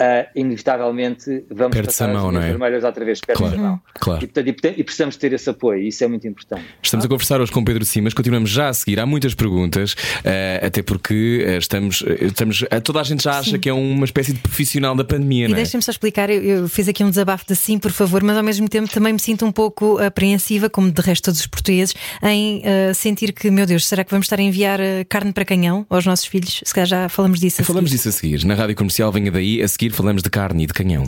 [0.00, 2.48] uh, inevitavelmente vamos Perde passar a mão, as é?
[2.48, 3.80] vermelhas outra vez, perde claro, a mão.
[3.94, 4.24] Claro.
[4.24, 6.64] E, portanto, e, precisamos ter esse apoio, isso é muito importante.
[6.82, 10.66] Estamos a conversar hoje com Pedro Simas, continuamos já a seguir, há muitas perguntas, uh,
[10.66, 13.58] até porque uh, estamos, estamos toda a gente já acha sim.
[13.58, 15.56] que é uma espécie de profissional da pandemia, e não é?
[15.56, 18.42] deixem-me só explicar, eu, eu, fiz aqui um desabafo de sim, por favor, mas ao
[18.42, 22.62] mesmo tempo também me sinto um pouco apreensiva, como de resto todos os portugueses, em
[22.94, 24.78] sentir que, meu Deus, será que vamos estar a enviar
[25.08, 26.60] carne para canhão aos nossos filhos?
[26.64, 27.98] Se calhar já falamos disso a Falamos seguir.
[27.98, 28.44] disso a seguir.
[28.44, 31.04] Na rádio comercial, venha daí, a seguir falamos de carne de canhão.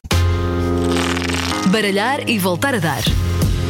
[1.71, 3.03] Baralhar e voltar a dar.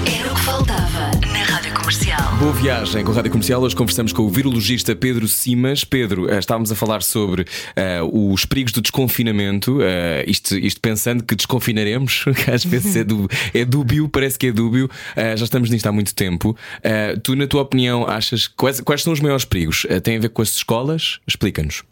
[0.06, 2.36] Era o que faltava na Rádio Comercial.
[2.38, 3.60] Boa viagem com a Rádio Comercial.
[3.60, 5.84] Hoje conversamos com o virologista Pedro Simas.
[5.84, 9.78] Pedro, eh, estávamos a falar sobre uh, os perigos do desconfinamento.
[9.78, 9.82] Uh,
[10.26, 14.52] isto, isto, pensando que desconfinaremos, que às vezes é, dúbio, é dúbio, parece que é
[14.52, 14.86] dúbio.
[15.16, 16.56] Uh, já estamos nisto há muito tempo.
[17.22, 19.86] tu, na tua opinião, achas quais, quais são os maiores perigos?
[20.02, 21.18] tem a ver com as escolas?
[21.26, 21.82] Explica-nos.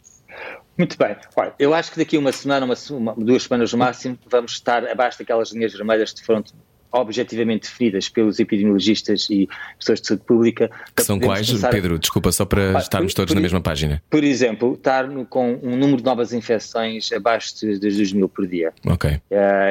[0.76, 1.16] Muito bem.
[1.34, 4.52] Olha, eu acho que daqui a uma semana, uma, uma, duas semanas no máximo, vamos
[4.52, 6.44] estar abaixo daquelas linhas vermelhas que foram
[6.92, 10.70] objetivamente definidas pelos epidemiologistas e pessoas de saúde pública.
[10.94, 11.70] Que são quais, começar...
[11.70, 11.98] Pedro?
[11.98, 14.02] Desculpa, só para estarmos por, todos por, na mesma página.
[14.08, 18.28] Por exemplo, estar no, com um número de novas infecções abaixo de, de 2 mil
[18.28, 18.72] por dia.
[18.86, 19.10] Ok.
[19.10, 19.20] Uh,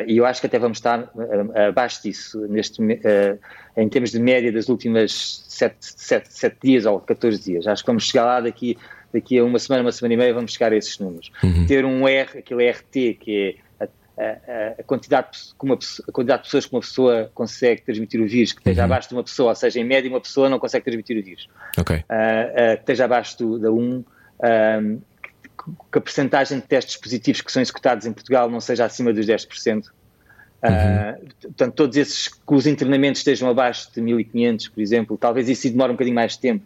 [0.07, 3.39] e eu acho que até vamos estar uh, abaixo disso, neste, uh,
[3.77, 7.67] em termos de média das últimas 7, 7, 7 dias ou 14 dias.
[7.67, 8.77] Acho que vamos chegar lá daqui
[9.15, 11.32] daqui a uma semana, uma semana e meia, vamos chegar a esses números.
[11.43, 11.65] Uhum.
[11.65, 13.86] Ter um R, aquele RT, que é
[14.17, 15.30] a, a, a, quantidade,
[15.62, 18.86] uma, a quantidade de pessoas que uma pessoa consegue transmitir o vírus, que esteja uhum.
[18.86, 21.47] abaixo de uma pessoa, ou seja, em média uma pessoa não consegue transmitir o vírus.
[21.78, 21.97] Okay.
[21.97, 24.04] Uh, uh, que esteja abaixo do, da 1, uh,
[25.21, 29.13] que, que a percentagem de testes positivos que são executados em Portugal não seja acima
[29.13, 29.86] dos 10%.
[30.65, 35.69] Uh, portanto, todos esses que os internamentos estejam abaixo de 1500, por exemplo, talvez isso
[35.69, 36.65] demore um bocadinho mais de tempo,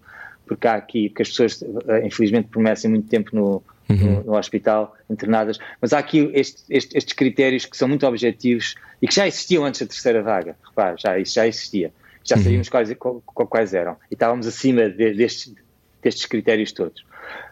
[0.49, 4.23] porque há aqui, porque as pessoas, uh, infelizmente, permanecem muito tempo no, uhum.
[4.25, 9.07] no, hospital, internadas, mas há aqui este, este, estes critérios que são muito objetivos e
[9.07, 12.41] que já existiam antes da terceira vaga, repare, já, isso já existia, já uhum.
[12.41, 15.53] sabíamos quais, quais eram, e estávamos acima de, destes,
[16.01, 17.05] destes critérios todos,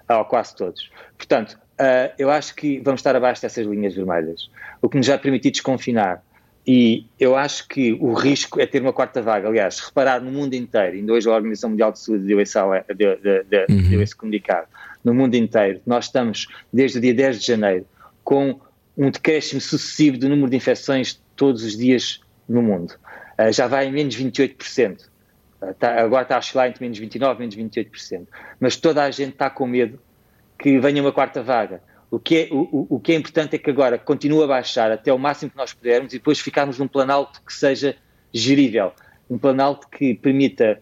[0.09, 0.89] ou quase todos.
[1.15, 4.49] Portanto, uh, eu acho que vamos estar abaixo dessas linhas vermelhas,
[4.81, 6.23] o que nos vai permitir desconfinar
[6.67, 9.47] e eu acho que o risco é ter uma quarta vaga.
[9.47, 12.59] Aliás, reparar no mundo inteiro, ainda hoje a Organização Mundial de Saúde deu esse,
[12.93, 13.89] deu, deu, uhum.
[13.89, 14.67] deu esse comunicado,
[15.01, 17.85] no mundo inteiro, nós estamos desde o dia 10 de janeiro
[18.21, 18.59] com
[18.97, 22.95] um decréscimo sucessivo do número de infecções todos os dias no mundo.
[23.39, 25.05] Uh, já vai em menos 28%.
[25.61, 28.27] Uh, tá, agora está a oscilar entre menos 29% e menos 28%.
[28.59, 29.97] Mas toda a gente está com medo
[30.59, 31.81] que venha uma quarta vaga.
[32.09, 35.11] O que, é, o, o que é importante é que agora continue a baixar até
[35.11, 37.95] o máximo que nós pudermos e depois ficarmos num planalto que seja
[38.33, 38.93] gerível,
[39.29, 40.81] um planalto que permita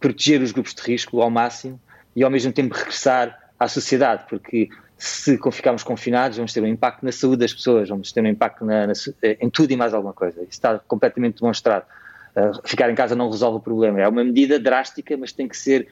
[0.00, 1.80] proteger os grupos de risco ao máximo
[2.14, 7.04] e ao mesmo tempo regressar à sociedade, porque se ficarmos confinados vamos ter um impacto
[7.04, 8.92] na saúde das pessoas, vamos ter um impacto na, na,
[9.40, 10.40] em tudo e mais alguma coisa.
[10.40, 11.84] Isso está completamente demonstrado.
[12.36, 14.00] Uh, ficar em casa não resolve o problema.
[14.00, 15.88] É uma medida drástica, mas tem que ser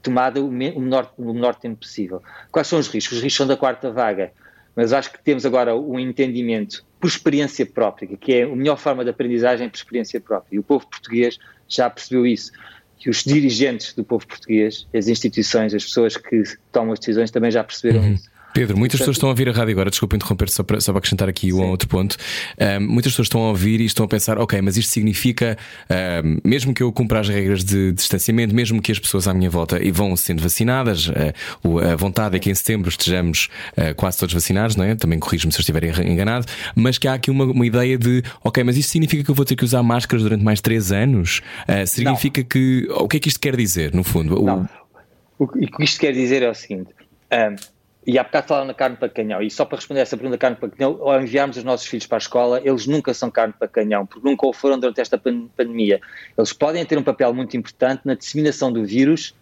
[0.00, 2.22] tomada o menor, o menor tempo possível.
[2.50, 3.18] Quais são os riscos?
[3.18, 4.32] Os riscos são da quarta vaga,
[4.74, 9.04] mas acho que temos agora um entendimento por experiência própria, que é a melhor forma
[9.04, 10.56] de aprendizagem por experiência própria.
[10.56, 12.52] E o povo português já percebeu isso.
[12.96, 17.50] Que os dirigentes do povo português, as instituições, as pessoas que tomam as decisões também
[17.50, 18.12] já perceberam uhum.
[18.14, 18.30] isso.
[18.52, 20.98] Pedro, muitas pessoas estão a ouvir a rádio agora, desculpa interromper só para, só para
[20.98, 22.16] acrescentar aqui um outro ponto.
[22.60, 25.56] Um, muitas pessoas estão a ouvir e estão a pensar, ok, mas isto significa,
[26.24, 29.48] um, mesmo que eu cumpra as regras de distanciamento, mesmo que as pessoas à minha
[29.48, 34.18] volta e vão sendo vacinadas, uh, a vontade é que em setembro estejamos uh, quase
[34.18, 34.94] todos vacinados, não é?
[34.94, 38.62] Também corrijo-me se eu estiver enganado, mas que há aqui uma, uma, ideia de, ok,
[38.62, 41.40] mas isto significa que eu vou ter que usar máscaras durante mais três anos?
[41.68, 42.48] Uh, significa não.
[42.48, 42.86] que.
[42.90, 44.42] O que é que isto quer dizer, no fundo?
[44.42, 44.68] Não.
[45.38, 46.90] O, o que isto quer dizer é o seguinte.
[47.32, 47.56] Um,
[48.06, 50.38] e há bocado falaram na carne para canhão, e só para responder essa pergunta da
[50.38, 53.54] carne para canhão, ao enviarmos os nossos filhos para a escola, eles nunca são carne
[53.56, 56.00] para canhão, porque nunca o foram durante esta pandemia.
[56.36, 59.34] Eles podem ter um papel muito importante na disseminação do vírus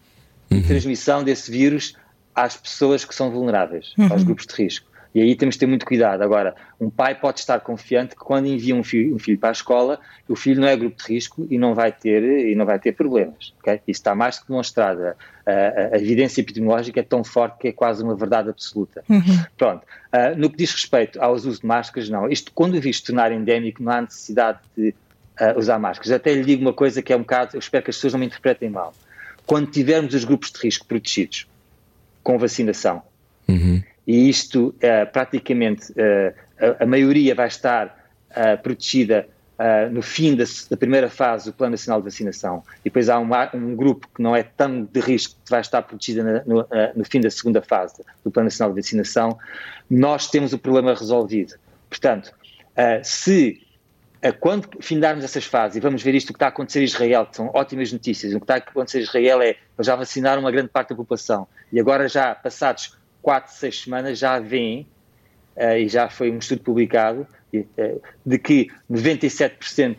[0.50, 0.58] uhum.
[0.58, 1.96] e transmissão desse vírus
[2.34, 4.12] às pessoas que são vulneráveis, uhum.
[4.12, 4.89] aos grupos de risco.
[5.14, 6.22] E aí temos de ter muito cuidado.
[6.22, 9.52] Agora, um pai pode estar confiante que quando envia um filho, um filho, para a
[9.52, 12.78] escola, o filho não é grupo de risco e não vai ter, e não vai
[12.78, 13.52] ter problemas.
[13.58, 13.80] Okay?
[13.88, 15.02] Isso está mais que demonstrado.
[15.02, 15.14] A,
[15.50, 19.02] a, a, evidência epidemiológica é tão forte que é quase uma verdade absoluta.
[19.08, 19.44] Uhum.
[19.58, 19.82] Pronto.
[20.12, 22.28] Uh, no que diz respeito aos usos de máscaras, não.
[22.28, 24.90] Isto, quando o visto tornar endémico, não há necessidade de
[25.40, 26.12] uh, usar máscaras.
[26.12, 28.20] Até lhe digo uma coisa que é um bocado, eu espero que as pessoas não
[28.20, 28.94] me interpretem mal.
[29.44, 31.48] Quando tivermos os grupos de risco protegidos
[32.22, 33.02] com vacinação,
[33.48, 39.28] uhum e isto uh, praticamente uh, a, a, maioria vai estar uh, protegida
[39.92, 42.62] no fim da, da, primeira fase do Plano Nacional de Vacinação.
[42.80, 45.82] E depois há um, um grupo que não é tão de risco que vai estar
[45.82, 49.38] protegida no, no, fim da segunda fase do Plano Nacional de Vacinação,
[49.90, 51.56] nós temos o problema resolvido.
[51.90, 52.32] Portanto,
[53.02, 53.60] se
[54.40, 57.36] quando findarmos essas fases e vamos ver isto que está a acontecer em Israel, que
[57.36, 60.70] são ótimas notícias, o que está a acontecer em Israel é já vacinaram uma grande
[60.70, 61.46] parte da população.
[61.70, 64.86] E agora já passados quatro, seis semanas já vem,
[65.56, 69.96] uh, e já foi um estudo publicado, uh, de que 97%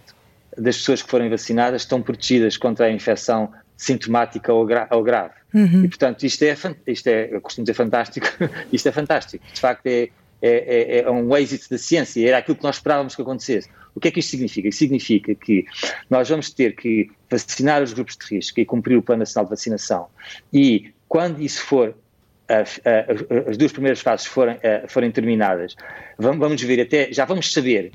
[0.58, 5.34] das pessoas que forem vacinadas estão protegidas contra a infecção sintomática ou, gra ou grave.
[5.54, 5.84] Uhum.
[5.84, 6.56] E, portanto, isto é,
[6.88, 8.28] isto é, eu costumo dizer fantástico,
[8.72, 9.44] isto é fantástico.
[9.52, 10.10] De facto, é,
[10.42, 13.70] é, é, é, um êxito da ciência, era aquilo que nós esperávamos que acontecesse.
[13.94, 14.68] O que é que isto significa?
[14.68, 15.66] Isto significa que
[16.10, 19.52] nós vamos ter que vacinar os grupos de risco e cumprir o Plano Nacional de
[19.52, 20.08] Vacinação.
[20.54, 21.96] E quando isso for
[23.48, 25.76] as duas primeiras fases forem, forem terminadas,
[26.18, 27.92] vamos ver até, já vamos saber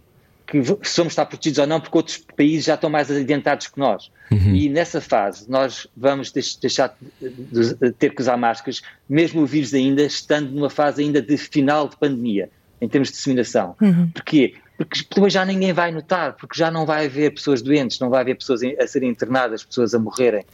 [0.46, 4.10] que somos estar protegidos ou não, porque outros países já estão mais adiantados que nós.
[4.30, 4.54] Uhum.
[4.54, 10.02] E nessa fase nós vamos deixar de ter que usar máscaras, mesmo o vírus ainda
[10.02, 12.48] estando numa fase ainda de final de pandemia,
[12.80, 13.74] em termos de disseminação.
[13.80, 14.08] Uhum.
[14.10, 14.54] Porquê?
[14.76, 18.20] Porque depois já ninguém vai notar, porque já não vai haver pessoas doentes, não vai
[18.20, 20.44] haver pessoas a serem internadas, pessoas a morrerem.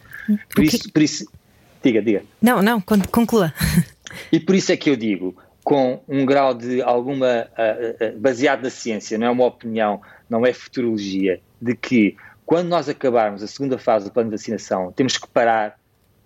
[0.54, 1.26] Por isso, por isso
[1.82, 2.22] Diga, diga.
[2.40, 3.52] Não, não, conclua.
[4.30, 7.48] E por isso é que eu digo, com um grau de alguma.
[7.52, 12.68] Uh, uh, baseado na ciência, não é uma opinião, não é futurologia, de que quando
[12.68, 15.78] nós acabarmos a segunda fase do plano de vacinação, temos que parar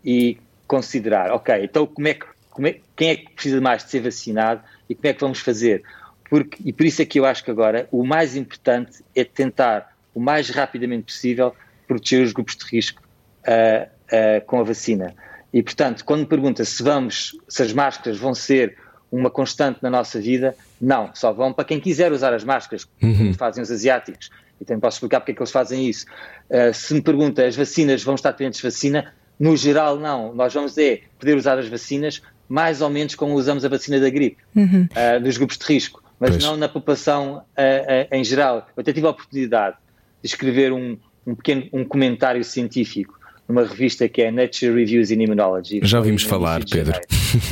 [0.04, 3.90] e considerar, ok, então como é que, como é, quem é que precisa mais de
[3.90, 5.82] ser vacinado e como é que vamos fazer?
[6.28, 9.94] Porque, e por isso é que eu acho que agora o mais importante é tentar,
[10.14, 11.54] o mais rapidamente possível,
[11.87, 13.02] proteger os grupos de risco
[13.42, 15.14] uh, com a vacina.
[15.57, 18.77] E, portanto, quando me pergunta se vamos, se as máscaras vão ser
[19.11, 23.33] uma constante na nossa vida, Não, só vão para quem quiser usar as máscaras, como
[23.33, 24.29] fazem os asiáticos.
[24.61, 26.05] E também posso explicar porque é que eles fazem isso.
[26.51, 29.14] Uh, se me pergunta, as vacinas vão estar dependentes de vacina?
[29.40, 30.35] No geral, não.
[30.35, 34.11] Nós vamos é poder usar as vacinas mais ou menos como usamos a vacina da
[34.11, 34.87] gripe, Uhum.
[34.92, 36.45] uh, dos grupos de risco, mas Pois.
[36.45, 38.69] não na população uh, uh, em geral.
[38.77, 39.77] Eu até tive a oportunidade
[40.23, 45.22] de escrever um, um pequeno um comentário científico numa revista que é Nature Reviews in
[45.22, 45.80] Immunology.
[45.82, 46.98] Já ouvimos falar, Pedro.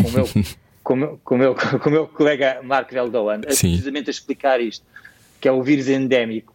[0.03, 0.29] Com o meu,
[0.83, 3.69] com o meu, com o meu, com o meu colega Mark Veldoan, a Sim.
[3.71, 4.85] precisamente a explicar isto,
[5.41, 6.53] que é o vírus endémico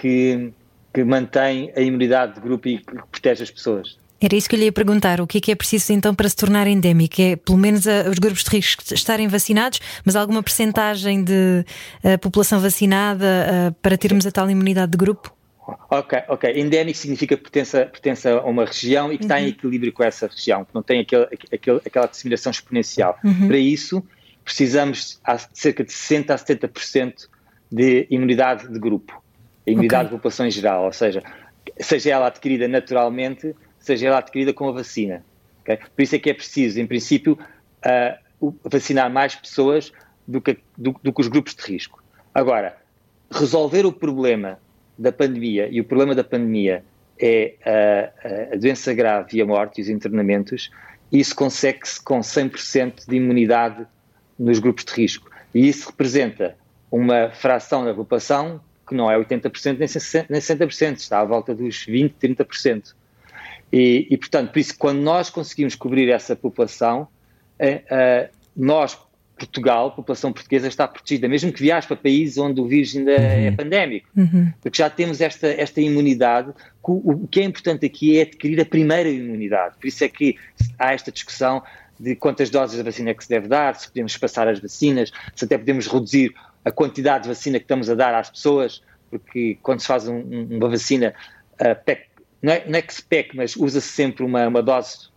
[0.00, 0.50] que,
[0.92, 3.96] que mantém a imunidade de grupo e que protege as pessoas.
[4.20, 5.20] Era isso que eu lhe ia perguntar.
[5.20, 7.20] O que é que é preciso então para se tornar endémico?
[7.20, 11.64] É pelo menos a- os grupos de risco estarem vacinados, mas alguma percentagem de
[12.22, 15.33] população vacinada eh, para termos a tal imunidade de grupo?
[15.90, 16.50] Ok, ok.
[16.60, 20.02] Endémico significa que pertence, a- pertence a uma região e que está em equilíbrio com
[20.04, 23.18] essa região, que não tem aquele, aquele- aquela disseminação exponencial.
[23.46, 24.02] Para isso,
[24.44, 27.28] precisamos de cerca de 60% a 70%
[27.72, 29.22] de imunidade de grupo,
[29.66, 30.10] a imunidade Ok.
[30.10, 31.22] de população em geral, ou seja,
[31.80, 35.24] seja ela adquirida naturalmente, seja ela adquirida com a vacina.
[35.62, 35.78] ok?
[35.96, 37.38] Por isso é que é preciso, em princípio,
[38.38, 39.90] o- vacinar mais pessoas
[40.28, 42.02] do que, do- do que os grupos de risco.
[42.34, 42.76] Agora,
[43.30, 44.58] resolver o problema
[44.98, 46.84] da pandemia, e o problema da pandemia
[47.20, 50.70] é a, a doença grave e a morte e os internamentos,
[51.12, 53.86] isso consegue-se com 100% de imunidade
[54.38, 55.30] nos grupos de risco.
[55.54, 56.56] E isso representa
[56.90, 61.54] uma fração da população que não é 80% nem 60%, nem 60%, está à volta
[61.54, 62.94] dos 20%, 30%.
[63.72, 67.08] E, e, portanto, por isso, quando nós conseguimos cobrir essa população,
[67.58, 68.96] eh, eh, nós,
[69.36, 73.50] Portugal, população portuguesa, está protegida, mesmo que viaje para países onde o vírus ainda é
[73.50, 74.08] pandémico,
[74.62, 76.52] porque já temos esta, esta imunidade.
[76.82, 79.74] O, que é importante aqui é adquirir a primeira imunidade.
[79.80, 80.36] Por isso é que
[80.78, 81.62] há esta discussão
[81.98, 85.10] de quantas doses da vacina é que se deve dar, se podemos passar as vacinas,
[85.34, 86.32] se até podemos reduzir
[86.64, 90.14] a quantidade de vacina que estamos a dar às pessoas, porque quando se faz um-
[90.16, 91.12] um- uma vacina,
[91.58, 92.08] ah, pec-
[92.42, 95.08] não, é, não é que se peque, mas usa-se sempre uma, uma dose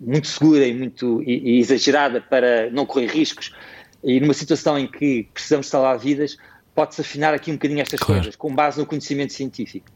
[0.00, 3.54] muito segura e muito e, e exagerada para não correr riscos.
[4.02, 6.36] E numa situação em que precisamos salvar vidas,
[6.74, 8.20] pode-se afinar aqui um bocadinho estas Claro.
[8.20, 9.86] coisas, com base no conhecimento científico.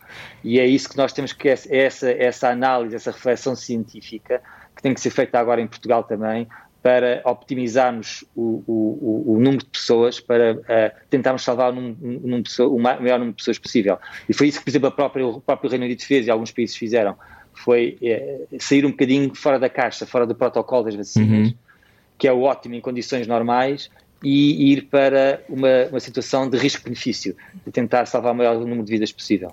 [0.43, 4.43] E é isso que nós temos que, é essa, essa análise, essa reflexão científica,
[4.75, 6.49] que tem que ser feita agora em Portugal também,
[6.83, 12.43] para optimizarmos o, o, o- número de pessoas, para eh, tentarmos salvar o, número-
[12.75, 13.99] o maior número de pessoas possível.
[14.29, 16.51] E foi isso que, por exemplo, a própria, o próprio Reino Unido fez e alguns
[16.51, 17.17] países fizeram.
[17.55, 21.55] Foi eh, sair um bocadinho fora da caixa, fora do protocolo das vacinas,
[22.19, 23.91] que é o ótimo em condições normais,
[24.23, 27.37] e ir para uma, uma situação de risco-benefício,
[27.67, 29.53] de tentar salvar o maior número de vidas possível.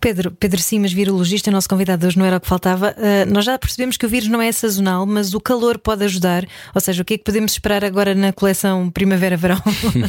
[0.00, 2.94] Pedro, Pedro Simas, virologista, nosso convidado hoje não era o que faltava.
[2.98, 6.44] Uh, nós já percebemos que o vírus não é sazonal, mas o calor pode ajudar.
[6.74, 9.58] Ou seja, o que é que podemos esperar agora na coleção primavera-verão?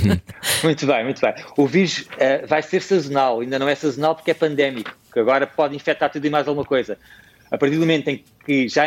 [0.63, 1.33] Muito bem, muito bem.
[1.57, 5.45] O vírus eh, vai ser sazonal, ainda não é sazonal porque é pandémico, que agora
[5.45, 6.97] pode infectar tudo e mais alguma coisa.
[7.51, 8.85] A partir do momento em que já,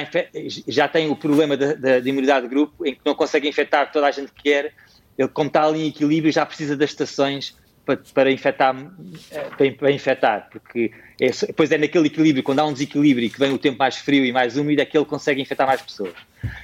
[0.69, 3.91] já tem o problema da, da- da imunidade de grupo, em que não consegue infectar
[3.91, 4.73] toda a gente que quer,
[5.19, 8.75] ele, como está ali em equilíbrio, já precisa das estações para, para infectar,
[9.33, 13.31] eh, para, para infectar, porque é, depois é naquele equilíbrio, quando há um desequilíbrio e
[13.31, 15.83] que vem o tempo mais frio e mais úmido, é que ele consegue infectar mais
[15.83, 16.15] pessoas.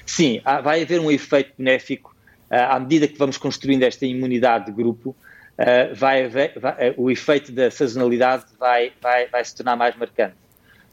[0.07, 2.15] Sim, há- vai haver um efeito benéfico
[2.51, 5.15] ah, à medida que vamos construindo esta imunidade de grupo,
[5.59, 10.35] ah, vai vai- ah, o efeito da sazonalidade vai, vai, vai se tornar mais marcante.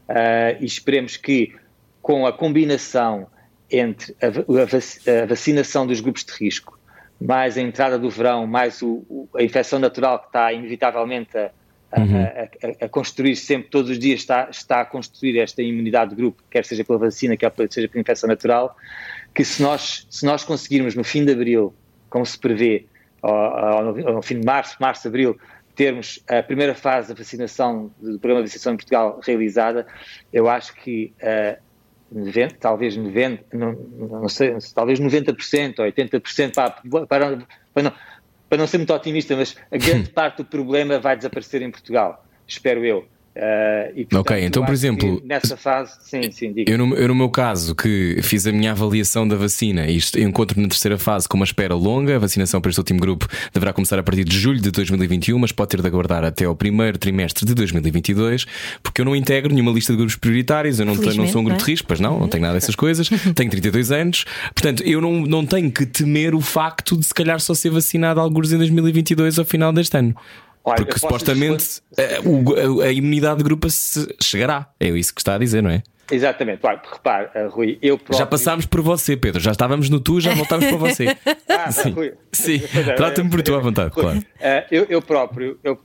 [0.08, 1.52] Ah, e esperemos que,
[2.00, 3.26] com a combinação
[3.70, 6.78] entre a, a vac- a vacinação dos grupos de risco,
[7.20, 11.50] mais a entrada do verão, mais o- o- a infecção natural que está inevitavelmente a,
[11.90, 11.98] a-
[12.82, 16.42] a- a construir sempre, todos os dias está, está a construir esta imunidade de grupo,
[16.50, 18.76] quer seja pela vacina, quer seja pela infecção natural,
[19.34, 21.74] que se nós, se nós conseguirmos no fim de abril,
[22.08, 22.86] como se prevê,
[23.22, 25.36] ao, ao- ao fim de março, março, abril,
[25.76, 29.86] termos a primeira fase da vacinação, do programa de vacinação em Portugal realizada,
[30.32, 31.58] eu acho que eh,
[32.10, 37.92] 90, talvez 90, não, não sei, talvez 90% ou 80% para, para, para, não,
[38.48, 42.24] para não ser muito otimista, mas a grande parte do problema vai desaparecer em Portugal,
[42.46, 43.06] espero eu.
[43.38, 46.72] Eh, e, portanto, Ok, então, eu por exemplo, nessa fase, sim, sim, diga.
[46.72, 50.16] Eu no, eu, no meu caso, que fiz a minha avaliação da vacina e est-
[50.16, 53.74] encontro na terceira fase com uma espera longa, a vacinação para este último grupo deverá
[53.74, 56.96] começar a partir de julho de 2021, mas pode ter de aguardar até ao primeiro
[56.96, 58.46] trimestre de 2022,
[58.82, 61.44] porque eu não integro nenhuma lista de grupos prioritários, eu não, tenho, não sou um
[61.44, 64.82] grupo Felizmente, de risco, pois não, não tenho nada dessas coisas, tenho 32 anos, portanto
[64.82, 68.50] eu não, não tenho que temer o facto de se calhar só ser vacinado alguns
[68.50, 70.14] em 2022 ao final deste ano.
[70.68, 74.68] Olha, Porque eu posso supostamente eh, o- a, a imunidade de grupo se chegará.
[74.80, 75.82] É isso que está a dizer, não é?
[76.10, 78.18] Exatamente, claro, repare, uh, Rui, eu próprio...
[78.18, 81.16] Já passámos por você, Pedro, já estávamos no tu, já voltámos para você.
[81.48, 82.12] Ah, Sim, Rui.
[82.32, 82.60] Sim.
[82.96, 84.24] trata-me por tua vontade, Rui, claro.
[84.70, 85.80] eu, eu próprio, eu,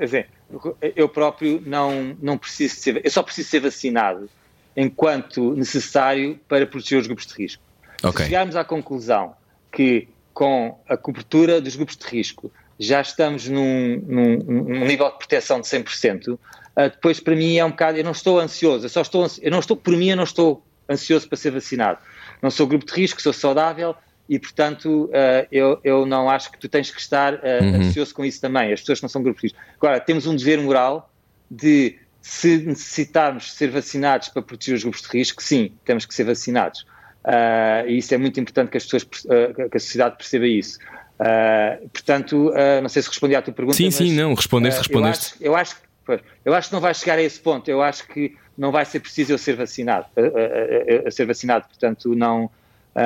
[0.00, 0.22] assim,
[0.94, 4.28] eu próprio não, não preciso ser, eu só preciso ser vacinado
[4.76, 7.62] enquanto necessário para proteger os grupos de risco.
[8.02, 8.18] Ok.
[8.24, 9.34] Se chegarmos à conclusão
[9.72, 15.18] que com a cobertura dos grupos de risco já estamos num, num, num nível de
[15.18, 16.38] proteção de 100%, uh,
[16.76, 19.60] depois para mim é um bocado, eu não estou ansioso, eu só estou, eu não
[19.60, 21.98] estou, por mim eu não estou ansioso para ser vacinado.
[22.42, 23.94] Não sou grupo de risco, sou saudável
[24.28, 28.24] e portanto uh, eu, eu não acho que tu tens que estar uh, ansioso com
[28.24, 29.58] isso também, as pessoas que não são grupo de risco.
[29.80, 31.10] Agora, temos um dever moral
[31.50, 36.24] de se necessitarmos ser vacinados para proteger os grupos de risco, sim, temos que ser
[36.24, 36.84] vacinados.
[37.26, 40.78] Uh, e isso é muito importante que as pessoas, uh, que a sociedade perceba isso.
[41.18, 43.76] Uh, portanto, uh, não sei se respondi à tua pergunta.
[43.76, 45.34] Sim, mas, sim, não, respondeste, uh, respondeste.
[45.40, 47.68] Eu acho, eu, acho, eu acho que não vai chegar a esse ponto.
[47.70, 50.06] Eu acho que não vai ser preciso eu ser vacinado,
[51.06, 51.66] a, ser vacinado.
[51.68, 52.44] Portanto, não.
[52.44, 52.50] uh,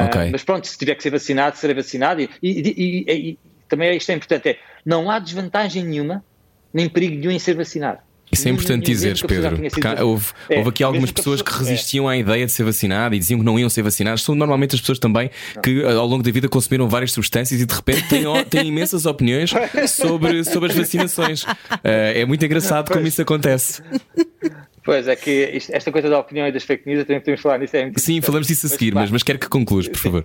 [0.06, 0.28] Ok.
[0.32, 2.20] Mas pronto, se tiver que ser vacinado, serei vacinado.
[2.20, 3.38] E, e- e- e- e
[3.68, 6.24] também isto é importante: é, não há desvantagem nenhuma,
[6.72, 7.98] nem perigo nenhum em ser vacinado.
[8.32, 9.56] Isso é importante dizeres, Pedro.
[9.56, 10.06] porque há- vacinada.
[10.06, 11.70] houve, É, houve aqui algumas pessoas que pessoa- é.
[11.72, 14.22] resistiam à ideia de ser vacinado e diziam que não iam ser vacinados.
[14.22, 15.30] São normalmente as pessoas também
[15.62, 19.50] que ao longo da vida consumiram várias substâncias e de repente têm, têm imensas opiniões
[19.90, 21.44] sobre, sobre as vacinações.
[21.82, 23.82] Eh, é muito engraçado como isso acontece.
[24.84, 27.58] Pois é que isto- esta coisa da opinião e das fake news, também podemos falar
[27.58, 27.76] nisso.
[27.76, 30.24] É Sim, falamos disso a Mas, seguir, pá, mas, mas quero que concluas, por favor.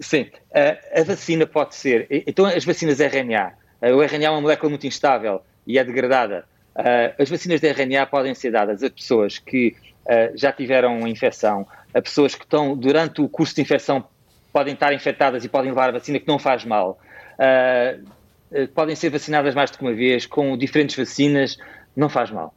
[0.00, 2.06] Sim, a, a vacina pode ser.
[2.26, 6.44] Então, as vacinas RNA, eh, o RNA é uma molécula muito instável e é degradada.
[6.78, 9.76] Eh, As vacinas de RNA podem ser dadas a pessoas que
[10.06, 14.04] eh, já tiveram infecção, a pessoas que estão, durante o curso de infecção,
[14.52, 16.98] podem estar infectadas e podem levar a vacina, que não faz mal.
[17.38, 17.98] Eh,
[18.74, 21.58] Podem ser vacinadas mais do que uma vez, com diferentes vacinas,
[21.94, 22.54] não faz mal.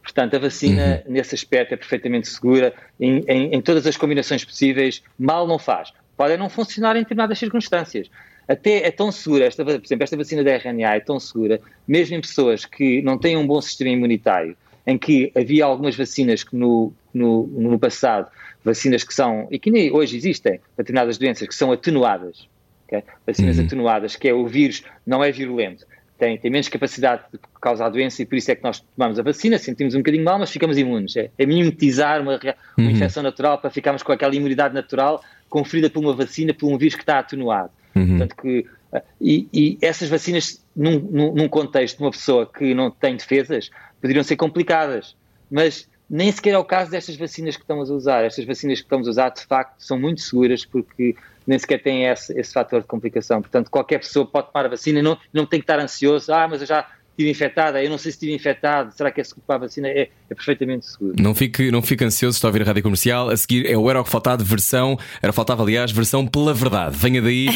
[0.00, 5.02] Portanto, a vacina, nesse aspecto, é perfeitamente segura em, em- em todas as combinações possíveis.
[5.18, 5.92] Mal não faz.
[6.16, 8.08] Pode não funcionar em determinadas circunstâncias.
[8.46, 12.16] Até é tão segura, esta, por exemplo, esta vacina da RNA é tão segura, mesmo
[12.16, 16.56] em pessoas que não têm um bom sistema imunitário, em que havia algumas vacinas que
[16.56, 18.28] no, no, no passado,
[18.64, 22.48] vacinas que são, e que nem hoje existem, para determinadas doenças, que são atenuadas.
[22.86, 23.02] ok?
[23.26, 25.86] Vacinas atenuadas, que é o vírus não é virulento,
[26.22, 29.22] tem, tem menos capacidade de causar doença e por isso é que nós tomamos a
[29.24, 31.16] vacina, sentimos um bocadinho mal, mas ficamos imunes.
[31.16, 32.38] É, é mimetizar uma,
[32.78, 36.78] uma infecção natural para ficarmos com aquela imunidade natural conferida por uma vacina, por um
[36.78, 37.70] vírus que está atenuado.
[37.92, 42.74] Portanto, que, ah, e, e essas vacinas, num, num, num contexto de uma pessoa que
[42.74, 43.70] não tem defesas,
[44.00, 45.16] poderiam ser complicadas.
[45.50, 48.24] Mas nem sequer é o caso destas vacinas que estamos a usar.
[48.24, 51.16] Estas vacinas que estamos a usar, de facto, são muito seguras porque
[51.46, 53.40] nem sequer têm esse, esse fator de complicação.
[53.40, 56.32] Portanto, qualquer pessoa pode tomar a vacina e não, não tem que estar ansioso.
[56.32, 59.24] Ah, mas eu já estive infectada, eu não sei se estive infectado, será que é
[59.24, 59.88] seguro para a vacina?
[59.88, 61.14] É, é perfeitamente seguro.
[61.18, 63.28] Não fique, não fique ansioso, está a ouvir a rádio comercial.
[63.30, 64.98] A seguir é o Era o que Faltava, versão.
[65.22, 66.96] Era Faltava, aliás, versão pela verdade.
[66.96, 67.48] Venha daí,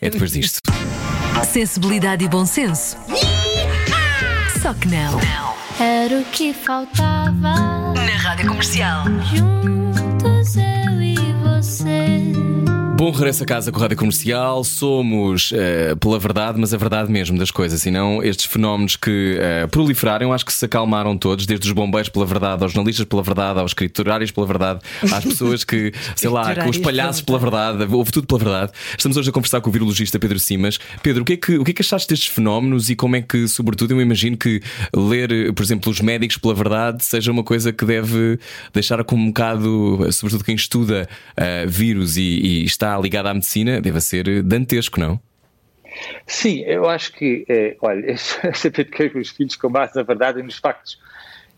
[0.00, 0.58] é depois disto.
[1.46, 2.96] Sensibilidade e bom senso.
[4.60, 5.18] Só que não.
[5.80, 7.92] Era o que faltava.
[7.94, 9.04] Na Rádio Comercial.
[9.34, 12.31] Juntos eu e você.
[13.02, 14.62] Bom regresso a casa com a Rádio Comercial.
[14.62, 17.84] Somos eh, pela verdade, mas a verdade mesmo das coisas.
[17.84, 22.08] E não estes fenómenos que eh, proliferaram, acho que se acalmaram todos, desde os bombeiros
[22.08, 24.78] pela verdade, aos jornalistas pela verdade, aos escriturários pela verdade,
[25.12, 28.72] às pessoas que, sei lá, com os palhaços pela verdade, houve tudo pela verdade.
[28.96, 30.78] Estamos hoje a conversar com o virologista Pedro Simas.
[31.02, 33.20] Pedro, o que é que, o que, é que achaste destes fenómenos e como é
[33.20, 34.62] que, sobretudo, eu imagino que
[34.94, 38.38] ler, por exemplo, os médicos pela verdade seja uma coisa que deve
[38.72, 43.80] deixar como um bocado, sobretudo quem estuda eh, vírus e, e está ligado à medicina,
[43.80, 45.20] deve ser dantesco, não?
[46.26, 48.06] Sim, eu acho que, eh, olha,
[48.44, 50.98] eu sempre eduquei os filhos com base na verdade e nos factos.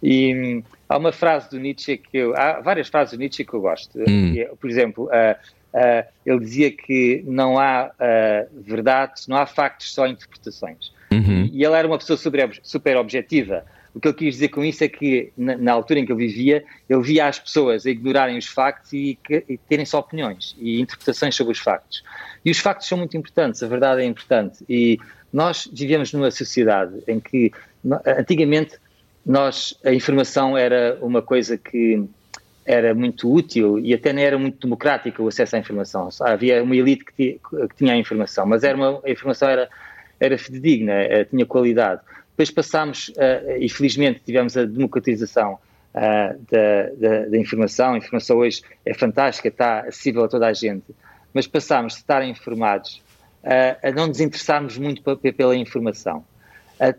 [0.02, 2.36] E hum, há uma frase do Nietzsche que eu.
[2.36, 3.98] Há várias frases do Nietzsche que eu gosto.
[4.04, 5.36] Que é, por exemplo, ah,
[5.72, 10.92] ah, ele dizia que não há ah, verdades, não há factos, só interpretações.
[11.52, 13.64] E ele era uma pessoa super, super objetiva.
[13.94, 16.26] O que ele quis dizer com isso é que, na, na altura em que ele
[16.26, 20.80] vivia, ele via as pessoas ignorarem os factos e, que- e terem só opiniões e
[20.80, 22.02] interpretações sobre os factos.
[22.44, 24.64] E os factos são muito importantes, a verdade é importante.
[24.68, 24.98] E
[25.32, 27.52] nós vivemos numa sociedade em que,
[28.18, 28.78] antigamente,
[29.24, 32.02] nós, a informação era uma coisa que
[32.66, 36.08] era muito útil e até nem era muito democrática o acesso à informação.
[36.20, 37.38] Havia uma elite que
[37.76, 39.68] tinha a informação, mas era uma, a informação era,
[40.18, 42.00] era fidedigna, eh, tinha qualidade.
[42.36, 45.58] Depois passámos, eh, e felizmente tivemos a democratização
[45.94, 47.94] ah, da, da- da informação.
[47.94, 50.84] A informação hoje é fantástica, está acessível a toda a gente,
[51.32, 53.00] mas passámos de estar informados
[53.44, 56.24] ah, a não nos interessarmos muito pe- pela informação.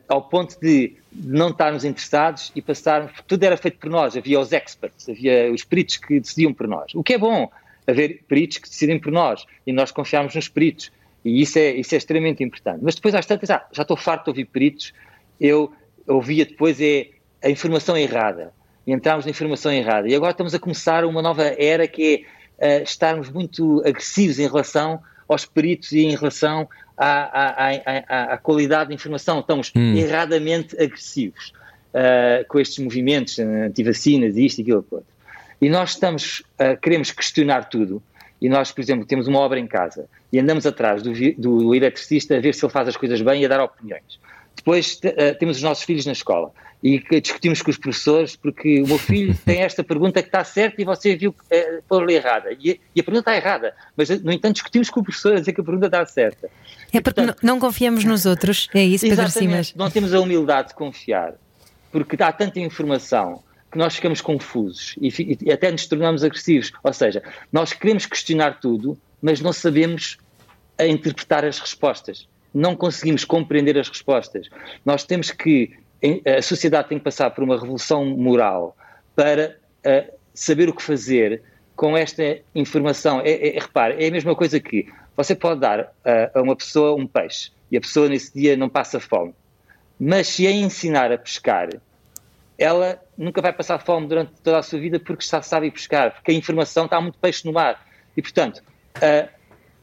[0.08, 3.12] ao ponto de não estarmos interessados e passarmos.
[3.28, 6.96] Tudo era feito por nós, havia os experts, havia os peritos que decidiam por nós.
[6.96, 7.52] O que é bom,
[7.86, 10.90] haver peritos que decidem por nós e nós confiarmos nos peritos.
[11.26, 12.80] E isso é, isso é extremamente importante.
[12.82, 14.94] Mas depois, às tantas, ah, já estou farto de ouvir peritos,
[15.40, 15.72] eu
[16.08, 17.10] ouvia depois é
[17.44, 18.54] a informação errada.
[18.86, 20.08] E entramos na informação errada.
[20.08, 22.26] E agora estamos a começar uma nova era que
[22.60, 27.72] é uh, estarmos muito agressivos em relação aos peritos e em relação à, à,
[28.08, 29.40] à, à qualidade da informação.
[29.40, 29.96] Estamos hum.
[29.96, 31.52] erradamente agressivos
[31.94, 35.06] uh, com estes movimentos anti-vacinas, isto e aquilo outro.
[35.60, 38.02] E nós estamos, uh, queremos questionar tudo.
[38.42, 42.36] E nós, por exemplo, temos uma obra em casa e andamos atrás do, do eletricista
[42.36, 44.20] a ver se ele faz as coisas bem e a dar opiniões.
[44.56, 46.52] Depois uh, temos os nossos filhos na escola
[46.84, 50.80] e discutimos com os professores porque o meu filho tem esta pergunta que está certa
[50.80, 52.52] e você viu é, pôr-lhe errada.
[52.52, 55.54] E, e, a pergunta está errada, mas no entanto discutimos com o professor a dizer
[55.54, 56.48] que a pergunta está certa.
[56.94, 59.74] É porque portanto, não confiamos nos outros, é isso, Pedro Simas?
[59.74, 61.34] Não temos a humildade de confiar,
[61.92, 66.72] porque há tanta informação que nós ficamos confusos e, e até nos tornamos agressivos.
[66.84, 70.18] Ou seja, nós queremos questionar tudo, mas não sabemos
[70.80, 74.48] interpretar as respostas não conseguimos compreender as respostas.
[74.86, 75.74] Nós temos que,
[76.26, 78.78] a sociedade tem que passar por uma revolução moral
[79.14, 81.44] para uh, saber o que fazer
[81.76, 83.20] com esta informação.
[83.20, 84.88] É, é, repare, é a mesma coisa que
[85.18, 85.86] você pode dar uh,
[86.34, 89.34] a uma pessoa um peixe e a pessoa nesse dia não passa fome.
[90.00, 91.68] Mas se a ensinar a pescar,
[92.58, 96.34] ela nunca vai passar fome durante toda a sua vida porque sabe pescar, porque a
[96.34, 97.86] informação está muito peixe no mar.
[98.16, 98.64] E, portanto,
[98.98, 99.30] uh,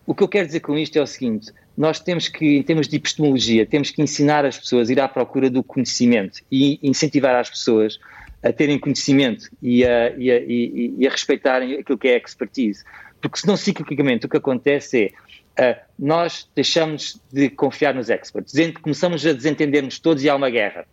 [0.06, 2.86] o que eu quero dizer com isto é o seguinte: nós temos que, em termos
[2.86, 7.34] de epistemologia, temos que ensinar as pessoas a ir à procura do conhecimento e incentivar
[7.36, 7.98] as pessoas
[8.42, 12.84] a terem conhecimento e a, e a, e, a respeitarem aquilo que é expertise.
[13.20, 15.12] Porque senão, ciclicamente, o que acontece
[15.56, 18.52] é uh, nós deixamos de confiar nos experts,
[18.82, 20.84] começamos a desentendermos todos e há uma guerra.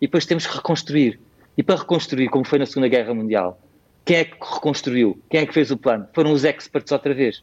[0.00, 1.18] E depois temos que reconstruir.
[1.56, 3.60] E para reconstruir, como foi na Segunda Guerra Mundial,
[4.04, 5.20] quem é que reconstruiu?
[5.28, 6.06] Quem é que fez o plano?
[6.14, 7.42] Foram os experts outra vez.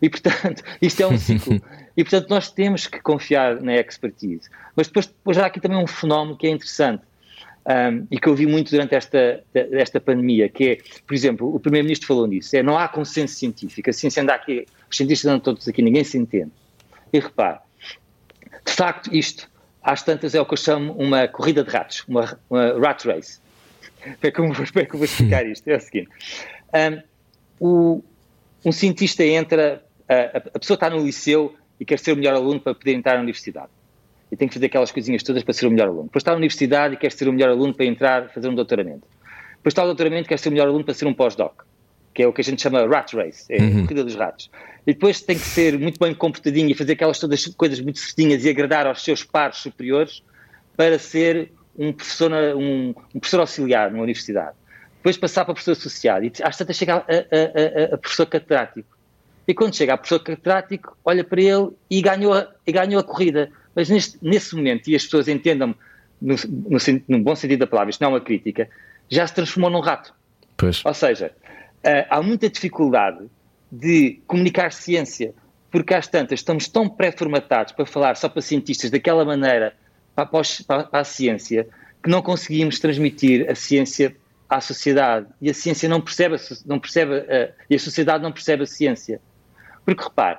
[0.00, 1.60] E, portanto, isto é um ciclo.
[1.96, 4.48] e, portanto, nós temos que confiar na expertise.
[4.74, 7.02] Mas depois, depois há aqui também um fenómeno que é interessante
[7.66, 11.58] um, e que eu vi muito durante esta, esta pandemia, que é, por exemplo, o
[11.58, 13.88] Primeiro-Ministro falou nisso, é não há consenso científico.
[13.88, 16.50] A ciência anda aqui, os cientistas andam todos aqui, ninguém se entende.
[17.12, 17.60] E repare,
[18.64, 19.48] de facto, isto,
[19.82, 23.38] às tantas, é o que eu chamo uma corrida de ratos, uma, uma rat race.
[24.22, 25.66] É como, é como vou explicar isto?
[25.68, 26.10] É o seguinte.
[26.74, 27.02] Um,
[27.60, 28.04] o,
[28.64, 31.54] um cientista entra, a, a, pessoa está no liceu
[31.84, 33.68] e quer ser o melhor aluno para poder entrar na universidade.
[34.32, 36.04] E tem que fazer aquelas coisinhas todas para ser o melhor aluno.
[36.04, 39.06] Depois está na universidade e quer ser o melhor aluno para entrar, fazer um doutoramento.
[39.56, 41.62] Depois está o doutoramento e quer ser o melhor aluno para ser um pós-doc,
[42.14, 43.80] que é o que a gente chama rat race, é uhum.
[43.80, 44.50] a corrida dos ratos.
[44.86, 48.44] E depois tem que ser muito bem comportadinho e fazer aquelas todas coisas muito certinhas
[48.46, 50.22] e agradar aos seus pares superiores
[50.74, 54.56] para ser um professor, um, um professor auxiliar numa universidade
[55.04, 58.88] depois passar para professor associado e às tantas chega a, a, a, a, professor catedrático.
[59.46, 63.04] E quando chega a professor catedrático, olha para ele e ganhou a, e ganhou a
[63.04, 63.50] corrida.
[63.74, 65.74] Mas neste, nesse momento, e as pessoas entendam
[66.20, 66.78] no, no,
[67.08, 68.68] no, bom sentido da palavra, isto não é uma crítica,
[69.10, 70.14] já se transformou num rato.
[70.56, 70.82] Pois.
[70.84, 71.32] Ou seja,
[71.84, 73.26] uh, há muita dificuldade
[73.70, 75.34] de comunicar ciência,
[75.70, 79.74] porque às tantas estamos tão pré-formatados para falar só para cientistas daquela maneira
[80.14, 81.66] para, para, para a ciência,
[82.02, 84.14] que não conseguimos transmitir a ciência
[84.48, 88.62] à sociedade e a ciência não percebe, não percebe uh, e a sociedade não percebe
[88.62, 89.20] a ciência.
[89.84, 90.38] Porque repare,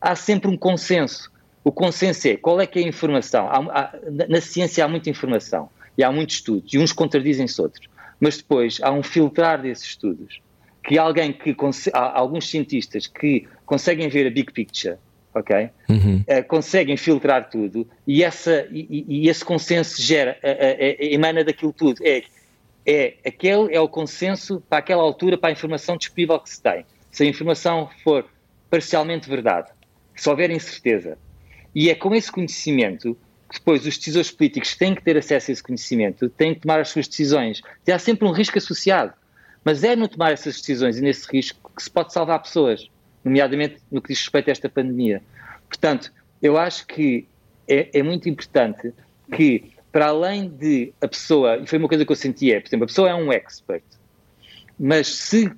[0.00, 1.30] há sempre um consenso.
[1.64, 3.48] O consenso é qual é que é a informação.
[3.48, 3.92] Há, há,
[4.28, 7.86] na ciência há muita informação e há muitos estudos e uns contradizem-se outros.
[8.20, 10.40] Mas depois há um filtrar desses estudos.
[10.82, 11.54] Que alguém que
[11.92, 14.96] há alguns cientistas que conseguem ver a big picture,
[15.34, 15.68] ok?
[15.88, 16.24] Uhum.
[16.26, 21.74] Uh, conseguem filtrar tudo e, essa, e, e esse consenso gera, uh, uh, emana daquilo
[21.74, 22.00] tudo.
[22.02, 22.22] É
[22.88, 26.86] é aquele é o consenso para aquela altura para a informação disponível que se tem.
[27.12, 28.24] Se a informação for
[28.70, 29.70] parcialmente verdade,
[30.14, 31.18] se houver incerteza.
[31.74, 33.16] E é com esse conhecimento
[33.48, 36.80] que depois os decisores políticos têm que ter acesso a esse conhecimento, têm que tomar
[36.80, 37.62] as suas decisões.
[37.86, 39.12] E há sempre um risco associado.
[39.64, 42.88] Mas é no tomar essas decisões e nesse risco que se pode salvar pessoas,
[43.24, 45.22] nomeadamente no que diz respeito a esta pandemia.
[45.68, 46.12] Portanto,
[46.42, 47.26] eu acho que
[47.66, 48.92] é, é muito importante
[49.34, 52.68] que para além de a pessoa, e foi uma coisa que eu senti, é, por
[52.68, 53.84] exemplo, a pessoa é um expert,
[54.78, 55.50] mas se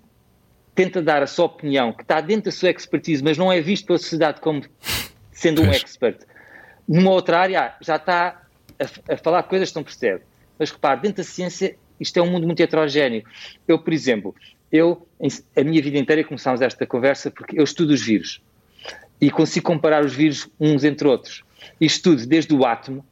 [0.74, 3.86] tenta dar a sua opinião, que está dentro da sua expertise, mas não é visto
[3.86, 4.62] pela sociedade como
[5.32, 6.20] sendo um expert,
[6.86, 8.42] numa outra área já está
[8.78, 10.22] a, a falar coisas que não percebe.
[10.58, 13.22] Mas repare, dentro da ciência, isto é um mundo muito heterogéneo.
[13.66, 14.34] Eu, por exemplo,
[14.70, 15.06] eu,
[15.56, 18.42] a minha vida inteira, começámos esta conversa porque eu estudo os vírus
[19.20, 21.42] e consigo comparar os vírus uns entre outros.
[21.80, 23.04] E estudo desde o átomo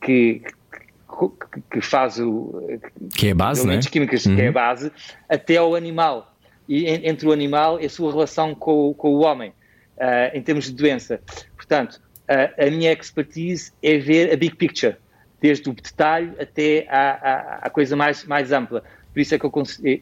[0.00, 2.80] que, que, que faz o.
[3.14, 3.74] Que é a base, não é?
[3.74, 4.92] elementos químicos, que é a base,
[5.28, 6.27] até ao animal.
[6.68, 9.52] E en- entre o animal e a sua relação com, com o homem,
[9.98, 11.20] ah, em termos de doença.
[11.56, 14.96] Portanto, ah, a minha expertise é ver a big picture,
[15.40, 18.82] desde o detalhe até à, coisa mais, mais ampla.
[19.12, 19.52] Por isso é que eu,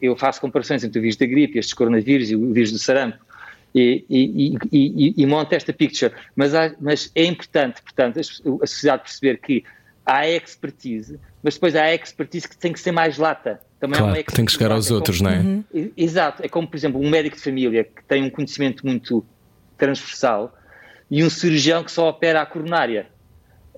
[0.01, 3.17] eu faço comparações entre o vírus da gripe, estes coronavírus e o vírus do sarampo.
[3.73, 6.11] E, e, e, e, monta esta picture.
[6.35, 9.63] Mas, há- mas é importante, portanto, a sociedade perceber que
[10.05, 13.59] há expertise, mas depois há expertise que tem que ser mais lata.
[13.79, 15.77] Também Claro, uma que tem que chegar aos lata, outros, como- não é?
[15.77, 19.23] E- Exato, é como, por exemplo, um médico de família que tem um conhecimento muito
[19.77, 20.55] transversal
[21.11, 23.07] e um cirurgião que só opera a coronária,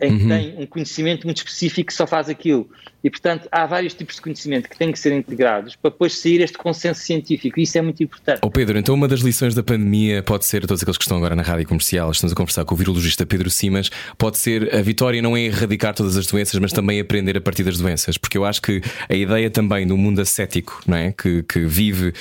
[0.02, 2.70] em que tem um conhecimento muito específico que só faz aquilo.
[3.04, 6.42] E, portanto, há vários tipos de conhecimento que têm que ser integrados para depois sair
[6.42, 7.60] este consenso científico.
[7.60, 8.40] E isso é muito importante.
[8.42, 11.36] Ó Pedro, então uma das lições da pandemia pode ser, todos aqueles que estão agora
[11.36, 15.22] na rádio comercial, estamos a conversar com o virologista Pedro Simas, pode ser a vitória
[15.22, 18.18] não é erradicar todas as doenças, mas também aprender a partir das doenças.
[18.18, 21.14] Porque eu acho que a ideia também do mundo ascético, não é?
[21.14, 22.14] Que, que vive,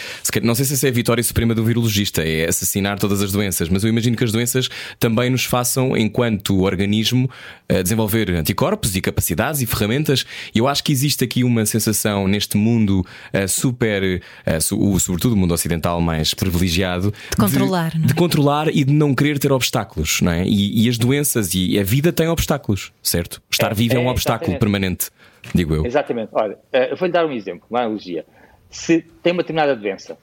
[0.42, 3.68] não sei se essa é a vitória suprema do virologista, é assassinar todas as doenças,
[3.68, 4.68] mas eu imagino que as doenças
[5.00, 7.28] também nos façam, enquanto organismo,
[7.68, 10.24] a desenvolver anticorpos e capacidades e ferramentas.
[10.54, 14.22] E eu acho que existe aqui uma sensação neste mundo eh, super,
[14.60, 18.06] su- o- sobretudo o mundo ocidental mais privilegiado, de controlar, não é?
[18.06, 20.44] de controlar e de não querer ter obstáculos, não é?
[20.46, 23.42] E, e as doenças e a vida têm obstáculos, certo?
[23.50, 24.60] Estar É, vivo é, um é, obstáculo exatamente.
[24.60, 25.10] permanente,
[25.54, 25.84] digo eu.
[25.86, 26.30] Exatamente.
[26.32, 28.24] Olha, eh, eu vou-lhe dar um exemplo, uma analogia.
[28.70, 30.16] Se tem uma determinada doença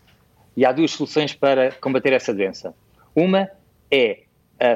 [0.57, 2.73] e há duas soluções para combater essa doença.
[3.15, 3.49] Uma
[3.91, 4.19] é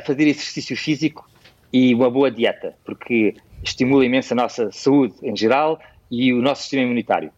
[0.05, 1.28] fazer exercício físico
[1.71, 6.63] e uma boa dieta, porque estimula imenso a nossa saúde em geral e o nosso
[6.63, 7.31] sistema imunitário.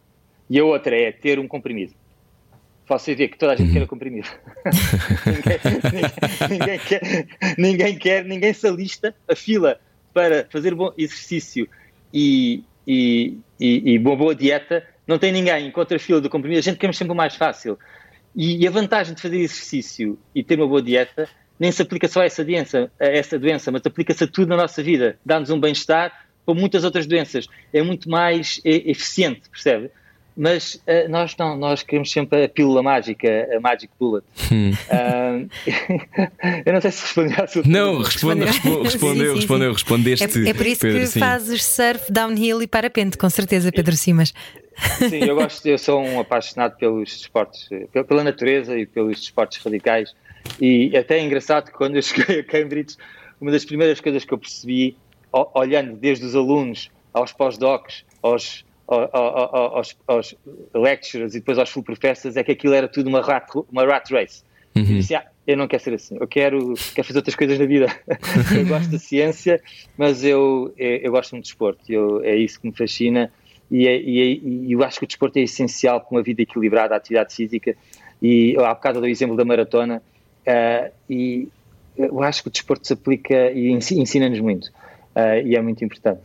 [0.50, 1.94] E a outra é ter um comprimido.
[2.88, 4.28] Você vê que toda a gente quer o comprimido.
[6.50, 7.28] ninguém, ninguém- quer,
[7.58, 9.80] ninguém quer, ninguém se alista a fila
[10.14, 11.70] para fazer bom exercício
[12.14, 14.86] e, e, e, e uma boa dieta.
[15.08, 17.80] Não tem ninguém, encontra a fila do comprimido, a gente quer sempre o mais fácil.
[18.36, 21.30] E, e a vantagem de fazer exercício e ter uma boa dieta
[21.62, 24.58] nem se aplica só a essa doença, a essa doença mas aplica-se a tudo na
[24.58, 25.18] nossa vida.
[25.24, 26.12] Dá-nos um bem-estar
[26.44, 27.46] para muitas outras doenças.
[27.72, 29.92] É muito mais eh, eficiente, percebe?
[30.36, 34.26] Mas eh, nós não, nós queremos sempre a pílula mágica, a Magic Bullet.
[34.90, 35.40] Ah,
[36.66, 38.10] eu não sei se respondi à sua Não, pergunta.
[38.10, 39.74] responde, respo- respondeu, respondeu, sim.
[39.74, 40.46] respondeste.
[40.46, 41.20] É, é por isso Pedro, que sim.
[41.20, 44.34] fazes surf, downhill e parapente, com certeza, Pedro Simas.
[45.10, 49.62] Sim, eu gosto, eu sou um apaixonado pelos esportes, pel- pela natureza e pelos esportes
[49.64, 50.12] radicais.
[50.60, 52.96] E até é engraçado que quando eu cheguei a Cambridge,
[53.40, 54.96] uma das primeiras coisas que eu percebi,
[55.54, 60.36] olhando desde os alunos aos pós-docs, aos, ao- ao- ao- aos, aos
[60.74, 64.10] lecturers e depois aos full professors, é que aquilo era tudo uma rat, uma rat
[64.12, 64.44] race.
[64.76, 67.66] E disse, ah, eu não quero ser assim, eu quero, quero fazer outras coisas na
[67.66, 67.88] vida.
[68.56, 69.62] eu gosto da ciência,
[69.98, 73.32] mas eu, eu, gosto muito de desporto, eu, é isso que me fascina
[73.70, 76.42] e, é- e, é- e eu acho que o desporto é essencial para uma vida
[76.42, 77.76] equilibrada, a atividade física.
[78.22, 80.02] E há bocado eu dei o exemplo da maratona,
[80.48, 81.48] ah, e
[81.98, 84.72] eu acho que o desporto se aplica e ensi- ensina-nos muito,
[85.16, 86.22] ah, e é muito importante.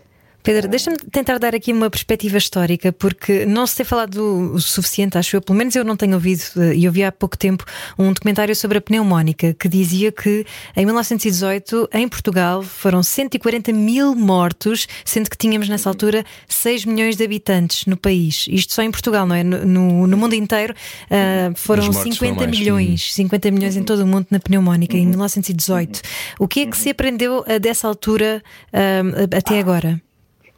[0.47, 5.19] Pedro, deixa-me tentar dar aqui uma perspectiva histórica, porque não se tem falado o suficiente,
[5.19, 7.65] acho eu, pelo menos eu não tenho ouvido, eh, e ouvi há pouco tempo
[7.99, 14.15] um documentário sobre a pneumónica que dizia que em 1918, em Portugal, foram 140 mil
[14.15, 18.47] mortos, sendo que tínhamos nessa altura 6 milhões de habitantes no país.
[18.49, 19.43] Isto só em Portugal, não é?
[19.43, 20.73] No, no- mundo inteiro
[21.11, 24.97] ah, foram Os mortos 50 foram milhões, 50 milhões em todo o mundo na pneumónica,
[24.97, 26.03] em 1918.
[26.39, 28.41] O que é que se aprendeu ah, dessa altura
[28.73, 30.01] ah, até agora?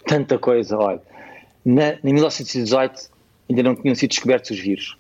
[0.09, 0.77] Tanta coisa.
[0.77, 1.01] Olha,
[1.65, 3.11] na, em 1918
[3.49, 4.97] ainda não tinham sido descobertos os vírus.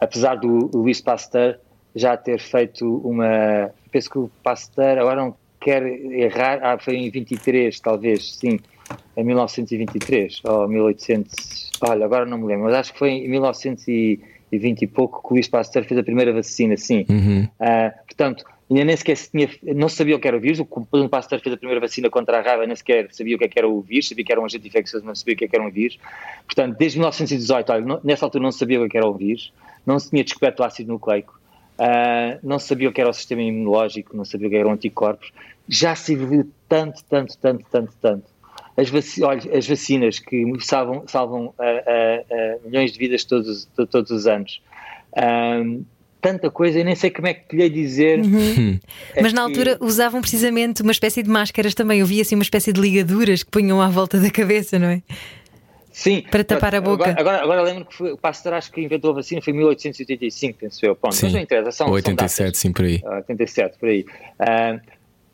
[0.00, 1.58] Apesar do Louis Pasteur
[1.94, 3.70] já ter feito uma.
[3.90, 8.60] Penso que o Pasteur, agora não quer errar, ah, foi em 23, talvez, sim,
[9.16, 11.72] em 1923 ou 1800.
[11.80, 15.30] Olha, agora não me lembro, mas acho que foi em 1920 e pouco que o
[15.34, 17.04] Louis Pasteur fez a primeira vacina, sim.
[17.58, 20.58] Ah, portanto, ainda nem sequer se tinha, não sabia o que era o vírus.
[20.60, 23.44] O o Pasteur fez a primeira vacina contra a raiva, nem sequer sabia o que,
[23.44, 25.44] é que era o vírus, sabia que era um agente infeccioso, não sabia o que,
[25.44, 25.98] é era um vírus.
[26.44, 29.52] Portanto, desde 1918, olha, nessa altura não sabia o que, é que era o vírus,
[29.86, 31.38] não se tinha descoberto o ácido nucleico,
[31.78, 35.32] ah, não sabia o que era o sistema imunológico, não sabia o que eram anticorpos.
[35.68, 38.24] Já se evoluiu tanto, tanto, tanto, tanto, tanto.
[38.76, 43.86] As, vaci olha, as vacinas que salvam, salvam ah, ah, milhões de vidas todos, to-
[43.86, 44.60] todos os anos.
[46.20, 48.20] Tanta coisa, eu nem sei como é que lhe ia dizer.
[49.14, 52.00] É Mas na que- altura usavam precisamente uma espécie de máscaras também.
[52.00, 55.02] Eu vi assim uma espécie de ligaduras que punham à volta da cabeça, não é?
[55.92, 56.22] Sim.
[56.30, 57.04] Para tapar a boca.
[57.10, 59.56] Agora, agora, agora lembro que foi, o Pasteur acho que inventou a vacina foi em
[59.56, 60.94] 1885, penso eu.
[60.94, 61.26] Pronto, Sim.
[61.26, 62.58] mas não interessa, são, Ou são 87, datas.
[62.60, 63.00] sim, por aí.
[63.04, 64.04] Ah, 87, por aí.
[64.38, 64.78] Ah,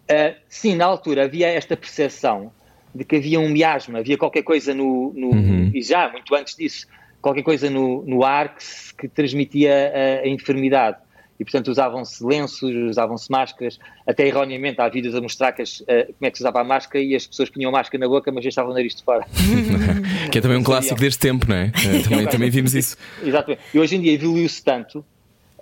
[0.08, 2.50] ah, sim, na altura havia esta percepção
[2.94, 5.70] de que havia um miasma, havia qualquer coisa no, no Uhum.
[5.74, 6.86] e já muito antes disso,
[7.24, 8.64] qualquer coisa no, no ar que,
[8.98, 10.98] que transmitia a, a enfermidade.
[11.40, 16.04] E portanto usavam-se lenços, usavam-se máscaras, até erroneamente há vídeos a mostrar que as, eh,
[16.04, 18.30] como é que se usava a máscara e as pessoas punham a máscara na boca,
[18.30, 19.26] mas deixavam o nariz de fora.
[20.30, 21.72] Que é também um clássico deste tempo, não é?
[21.74, 22.96] Eh, Também, também vimos isso.
[23.24, 23.62] Exatamente.
[23.72, 25.04] E hoje em dia evoluiu-se tanto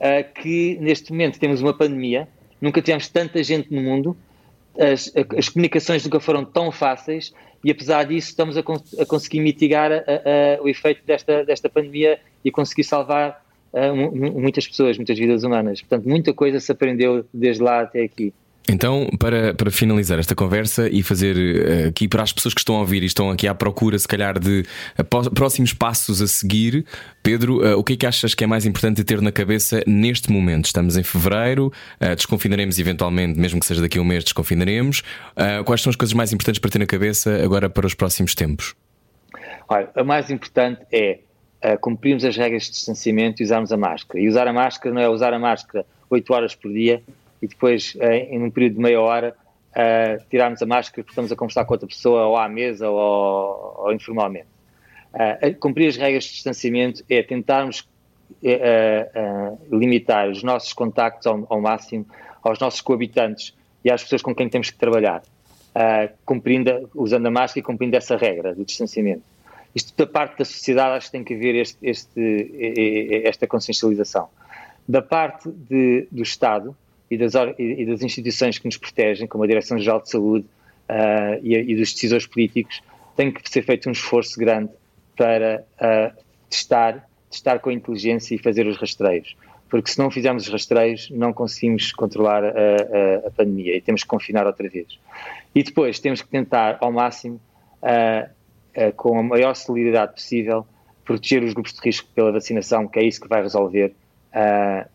[0.01, 2.29] ah, que neste momento temos uma pandemia,
[2.61, 4.17] nunca tivemos tanta gente no mundo,
[4.79, 7.33] as, as comunicações nunca foram tão fáceis
[7.64, 12.18] e apesar disso estamos a, a conseguir mitigar a- a- o efeito desta, desta pandemia
[12.45, 13.43] e conseguir salvar
[13.95, 15.81] mu- muitas pessoas, muitas vidas humanas.
[15.81, 18.35] Portanto, muita coisa se aprendeu desde lá até aqui.
[18.69, 22.77] Então, para, para finalizar esta conversa e fazer eh, aqui para as pessoas que estão
[22.77, 24.65] a ouvir e estão aqui à procura, se calhar, de
[24.97, 26.87] eh, próximos passos a seguir,
[27.23, 30.31] Pedro, eh, o que é que achas que é mais importante ter na cabeça neste
[30.31, 30.67] momento?
[30.67, 31.73] Estamos em fevereiro,
[32.17, 35.03] desconfinaremos eventualmente, mesmo que seja daqui a um mês, desconfinaremos.
[35.65, 38.75] Quais são as coisas mais importantes para ter na cabeça agora para os próximos tempos?
[39.69, 41.21] Olha, o mais importante é
[41.81, 44.21] cumprirmos as regras de distanciamento e usarmos a máscara.
[44.21, 47.03] E usar a máscara não é usar a máscara 8 horas por dia
[47.43, 49.36] e depois, uh, em um período de meia hora,
[49.72, 53.74] uh, tirarmos a máscara porque estamos a conversar com outra pessoa, ou à mesa, ou,
[53.84, 54.47] ou informalmente.
[55.12, 61.47] Uh, cumprir as regras de distanciamento é tentarmos uh, uh, limitar os nossos contactos ao,
[61.51, 62.07] ao máximo
[62.43, 65.22] aos nossos coabitantes e às pessoas com quem temos que trabalhar,
[66.24, 69.22] cumprindo, usando a máscara e cumprindo essa regra do distanciamento.
[69.72, 74.28] Isto da parte da sociedade acho que tem que haver este, este, esta consciencialização.
[74.88, 76.76] Da parte de, do Estado
[77.13, 80.47] e das, e das, instituições que nos protegem, como a Direção-Geral de Saúde
[80.89, 82.81] uh, e, e, dos decisores políticos,
[83.15, 84.71] tem que ser feito um esforço grande
[85.15, 89.37] para uh, testar, testar com inteligência e fazer os rastreios.
[89.69, 94.03] Porque se não fizermos os rastreios, não conseguimos controlar a, a, a pandemia e temos
[94.03, 94.99] que confinar outra vez.
[95.55, 97.39] E depois temos que tentar, ao máximo,
[97.83, 100.67] uh, com a maior celeridade possível,
[101.05, 103.93] proteger os grupos de risco pela vacinação, que é isso que vai resolver
[104.35, 104.89] uh,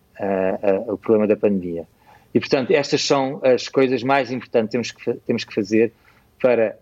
[0.92, 1.86] o problema da pandemia.
[2.34, 5.92] E, portanto, estas são as coisas mais importantes que temos que, temos que fazer
[6.42, 6.78] para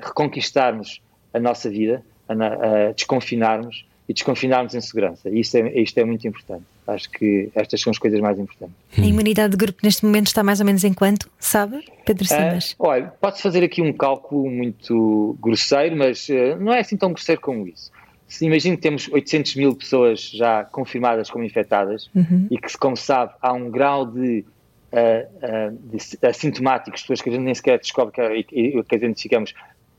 [0.00, 1.00] reconquistarmos
[1.32, 5.28] a nossa vida, a, a desconfinarmos e desconfinarmos em segurança.
[5.28, 6.64] E isto é, isto é muito importante.
[6.86, 8.76] Acho que estas são as coisas mais importantes.
[8.96, 12.72] A imunidade de grupo neste momento está mais ou menos em quanto, sabe, Pedro Simas?
[12.72, 17.12] Uh, olha, pode-se fazer aqui um cálculo muito grosseiro, mas uh, não é assim tão
[17.12, 17.90] grosseiro como isso.
[18.32, 22.46] Se imagino que temos 800 mil pessoas já confirmadas como infectadas uhum.
[22.50, 24.42] e que, como sabe, há um grau de,
[24.90, 29.52] uh, de assintomáticos, pessoas que a gente nem sequer descobre que, que, que identificamos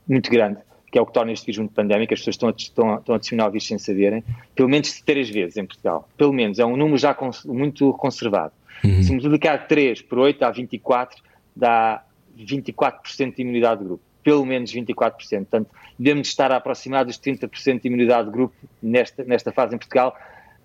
[0.08, 0.58] muito grande,
[0.90, 3.14] que é o que torna este vírus muito pandémico, as pessoas estão a, estão, estão
[3.14, 6.08] a disseminar o vírus sem saberem, pelo menos três vezes em Portugal.
[6.16, 8.52] Pelo menos, é um número já cons, muito conservado.
[8.82, 9.00] Uhum.
[9.00, 11.22] Se multiplicar 3 por 8 dá 24,
[11.54, 12.04] dá
[12.36, 14.02] 24% de imunidade de grupo.
[14.24, 15.12] Pelo menos 24%.
[15.38, 20.16] Portanto, devemos estar aproximados dos 30% de imunidade de grupo nesta, nesta fase em Portugal,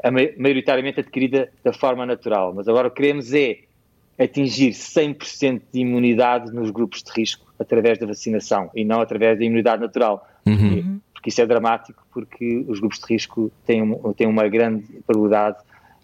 [0.03, 2.53] a, maioritariamente adquirida da forma natural.
[2.55, 3.59] Mas agora o que queremos é
[4.17, 9.45] atingir 100% de imunidade nos grupos de risco através da vacinação e não através da
[9.45, 10.27] imunidade natural.
[10.45, 10.57] Uhum.
[10.57, 15.57] Porque, porque isso é dramático, porque os grupos de risco têm, têm uma grande probabilidade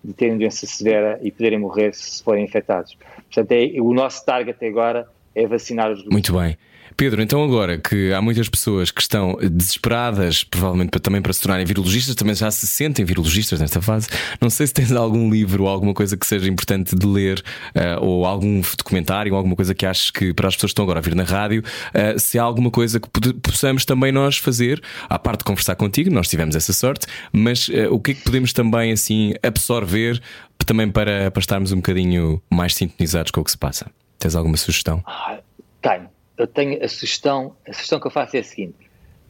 [0.04, 2.98] de terem doença severa e poderem morrer se forem infectados.
[3.16, 6.14] Portanto, é, o nosso target até agora é vacinar os grupos.
[6.14, 6.58] Muito bem.
[6.98, 11.66] Pedro, então agora que há muitas pessoas que estão desesperadas, provavelmente também para se tornarem
[11.66, 14.08] virologistas, também já se sentem virologistas nesta fase.
[14.40, 17.44] Não sei se tens algum livro ou alguma coisa que seja importante de ler,
[17.76, 20.84] uh, ou algum documentário, ou alguma coisa que aches que para as pessoas que estão
[20.84, 24.82] agora a vir na rádio, uh, se há alguma coisa que possamos também nós fazer,
[25.10, 28.22] à parte de conversar contigo, nós tivemos essa sorte, mas uh, o que é que
[28.22, 30.22] podemos também assim absorver
[30.66, 33.86] também para, para estarmos um bocadinho mais sintonizados com o que se passa?
[34.18, 35.04] Tens alguma sugestão?
[35.06, 35.38] Ah,
[35.82, 38.76] tenho eu tenho a sugestão, a sugestão que eu faço é a seguinte: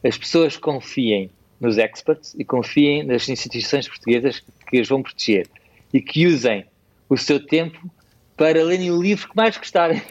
[0.04, 1.30] as pessoas confiem
[1.60, 5.48] nos experts e confiem nas instituições portuguesas que as vão proteger
[5.92, 6.66] e que usem
[7.08, 7.90] o seu tempo
[8.36, 10.02] para lerem o livro que mais gostarem.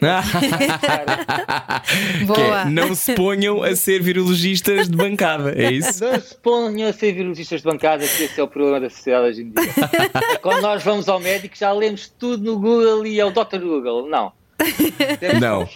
[2.26, 2.62] Boa.
[2.62, 6.04] É, não se ponham a ser virologistas de bancada, é isso?
[6.04, 9.28] Não se ponham a ser virologistas de bancada, que esse é o problema da sociedade
[9.28, 9.62] hoje em dia.
[10.42, 13.60] Quando nós vamos ao médico já lemos tudo no Google e é o Dr.
[13.60, 14.08] Google.
[14.08, 14.32] Não.
[15.40, 15.68] Não.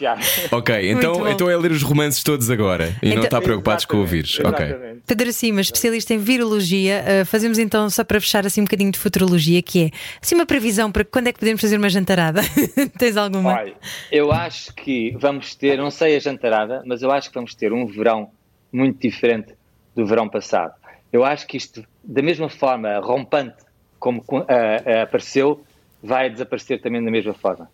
[0.50, 3.98] Ok, então, então é ler os romances todos agora e então, não estar preocupados com
[3.98, 4.40] o vírus.
[4.40, 4.66] Ok.
[5.06, 8.98] Pedro Cima, especialista em virologia, uh, fazemos então, só para fechar assim um bocadinho de
[8.98, 12.40] futurologia, que é assim uma previsão para quando é que podemos fazer uma jantarada?
[12.98, 13.54] Tens alguma?
[13.54, 13.74] Olha,
[14.10, 17.72] eu acho que vamos ter, não sei a jantarada, mas eu acho que vamos ter
[17.72, 18.30] um verão
[18.72, 19.54] muito diferente
[19.94, 20.72] do verão passado.
[21.12, 23.56] Eu acho que isto, da mesma forma rompante
[23.98, 25.62] como uh, uh, apareceu,
[26.02, 27.68] vai desaparecer também da mesma forma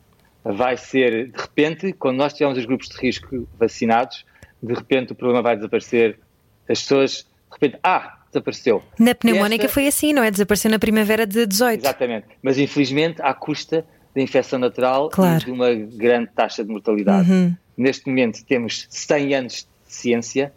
[0.55, 4.25] vai ser, de repente, quando nós tivermos os grupos de risco vacinados,
[4.63, 6.19] de repente o problema vai desaparecer,
[6.69, 8.83] as pessoas, de repente, ah, desapareceu.
[8.99, 10.31] Na pneumónica Esta- foi assim, não é?
[10.31, 11.81] Desapareceu na primavera de 18.
[11.81, 12.27] Exatamente.
[12.43, 13.85] Mas infelizmente à custa
[14.15, 15.43] da infecção natural Claro.
[15.43, 17.31] e de uma grande taxa de mortalidade.
[17.31, 17.55] Uhum.
[17.77, 19.53] Neste momento temos 100 anos
[19.87, 20.53] de ciência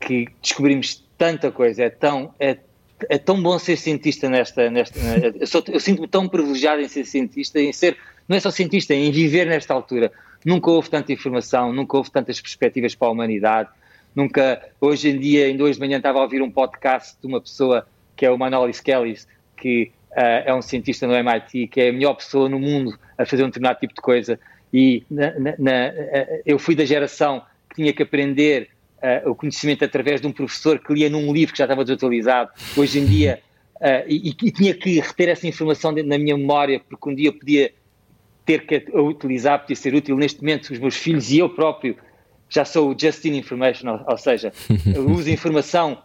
[0.00, 1.84] que descobrimos tanta coisa.
[1.84, 2.58] É tão, é,
[3.08, 4.70] é tão bom ser cientista nesta.
[4.70, 7.96] nesta eu, eu sinto-me tão privilegiado em ser cientista, em ser,
[8.28, 10.12] não é só cientista, em viver nesta altura.
[10.44, 13.70] Nunca houve tanta informação, nunca houve tantas perspectivas para a humanidade.
[14.14, 17.40] Nunca, hoje em dia, ainda hoje de manhã, estava a ouvir um podcast de uma
[17.40, 19.26] pessoa que é o Manolis Kellis,
[19.56, 23.24] que ah, é um cientista no MIT, que é a melhor pessoa no mundo a
[23.24, 24.38] fazer um determinado tipo de coisa.
[24.72, 28.68] E na- na- na- ah, eu fui da geração que tinha que aprender
[29.00, 32.50] ah, o conhecimento através de um professor que lia num livro que já estava desatualizado.
[32.76, 33.40] Hoje em dia,
[33.80, 37.32] ah, e, e tinha que reter essa informação da minha memória, porque um dia eu
[37.32, 37.72] podia
[38.48, 40.16] ter que a utilizar, podia ser útil.
[40.16, 41.94] Neste momento, os meus filhos e eu próprio
[42.48, 44.50] já sou o just in information, ou, ou seja,
[45.06, 46.02] uso a informação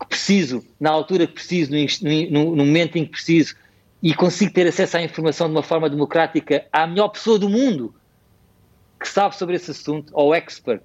[0.00, 1.78] que preciso, na altura que preciso, no,
[2.30, 3.54] no- no momento em que preciso,
[4.02, 7.94] e consigo ter acesso à informação de uma forma democrática à melhor pessoa do mundo
[8.98, 10.80] que sabe sobre esse assunto, ao expert.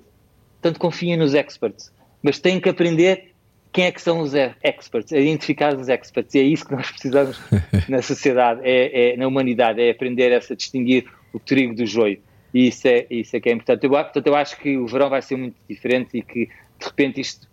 [0.62, 1.94] Portanto, confiem nos experts.
[2.22, 3.33] Mas têm que aprender
[3.74, 6.36] quem é que são os experts, a identificar os experts.
[6.36, 7.42] E é isso que nós precisamos
[7.90, 12.20] na sociedade, é, é- na humanidade, é aprender a distinguir o trigo do joio.
[12.54, 13.84] E isso é, isso é que é importante.
[13.84, 17.20] Eu, portanto, eu acho que o verão vai ser muito diferente e que, de repente,
[17.20, 17.50] isto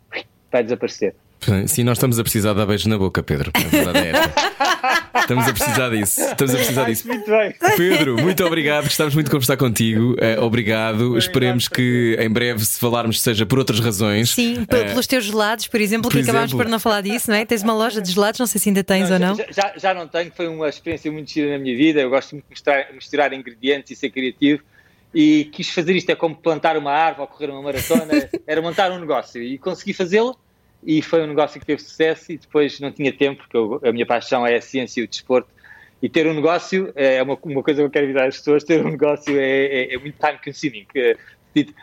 [0.53, 1.14] vai desaparecer.
[1.66, 3.51] Sim, nós estamos a precisar de dar beijos na boca, Pedro.
[3.55, 5.20] A verdade é esta.
[5.20, 6.20] Estamos a precisar disso.
[6.20, 7.07] Estamos a precisar disso.
[7.09, 7.55] Muito bem.
[7.76, 8.84] Pedro, muito obrigado.
[8.84, 10.16] Gostávamos muito de conversar contigo.
[10.18, 11.16] Eh, obrigado.
[11.18, 14.30] Esperemos que em breve, se falarmos, seja por outras razões.
[14.30, 17.36] Sim, Eh, pelos teus gelados, por exemplo, por que acabámos por não falar disso, não
[17.36, 17.45] é?
[17.45, 19.34] Tens uma loja de gelados, não sei se ainda tens ou não.
[19.36, 22.01] Já, já, já não tenho, foi uma experiência muito gira na minha vida.
[22.01, 24.62] Eu gosto muito de misturar, misturar ingredientes e ser criativo.
[25.14, 28.91] E quis fazer isto, é como plantar uma árvore ou correr uma maratona, era montar
[28.93, 29.43] um negócio.
[29.43, 30.36] E consegui fazê-lo.
[30.85, 32.33] E foi um negócio que teve sucesso.
[32.33, 35.09] E depois não tinha tempo, porque eu- a minha paixão é a ciência e o
[35.09, 35.49] desporto.
[36.03, 38.85] E ter um negócio é uma, uma coisa que eu quero avisar as pessoas: ter
[38.85, 40.87] um negócio é, é- é muito time consuming.
[40.91, 41.16] que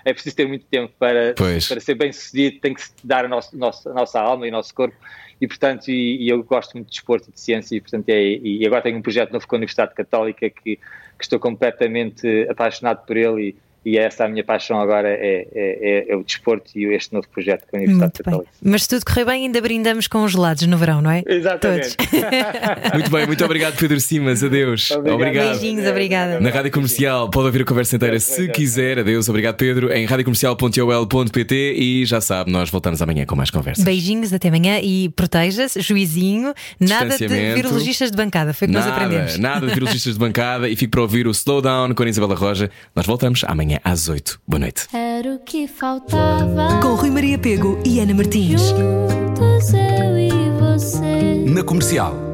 [0.06, 1.68] É preciso ter muito tempo para, Pois.
[1.68, 4.50] para ser bem sucedido, tem que se dar a, nosso, nosso- a nossa alma e
[4.50, 4.96] o nosso corpo.
[5.42, 8.18] E, portanto, e, e eu gosto muito de desporto e de ciência, e, portanto, é,
[8.18, 10.82] e agora tenho um projeto novo com a Universidade Católica que, que
[11.22, 16.14] estou completamente apaixonado por ele e, e essa a minha paixão agora é, é, é-
[16.14, 18.34] é o desporto e este novo projeto com a Universidade Muito bem.
[18.34, 18.52] Católica.
[18.64, 21.24] Mas se tudo correr bem, ainda brindamos com os gelados no verão, não é?
[21.26, 21.96] Exatamente.
[22.94, 24.44] Muito bem, muito obrigado, Pedro Simas.
[24.44, 24.92] Adeus.
[24.92, 25.16] Obrigado.
[25.16, 25.50] Obrigado.
[25.60, 26.40] Beijinhos, obrigada.
[26.40, 29.00] Na Rádio Comercial pode ouvir a conversa inteira se quiser.
[29.00, 29.92] Adeus, obrigado, Pedro.
[29.94, 33.84] Em radiocomercial.ol.pt e já sabe, nós voltamos amanhã com mais conversas.
[33.84, 38.88] Beijinhos, até amanhã e proteja-se, juizinho, nada de virologistas de bancada, foi o que nós
[38.88, 39.38] aprendemos.
[39.38, 42.70] Nada, de virologistas de bancada e fico para ouvir o Slowdown com a Isabela Roja.
[42.96, 43.44] Nós voltamos
[43.78, 44.40] amanhã às 8.
[44.48, 44.88] Boa noite.
[44.94, 46.80] Era o que faltava.
[46.82, 48.62] Com Rui Maria Pego e Ana Martins.
[48.62, 51.46] Juntos eu e você.
[51.48, 52.27] Na comercial.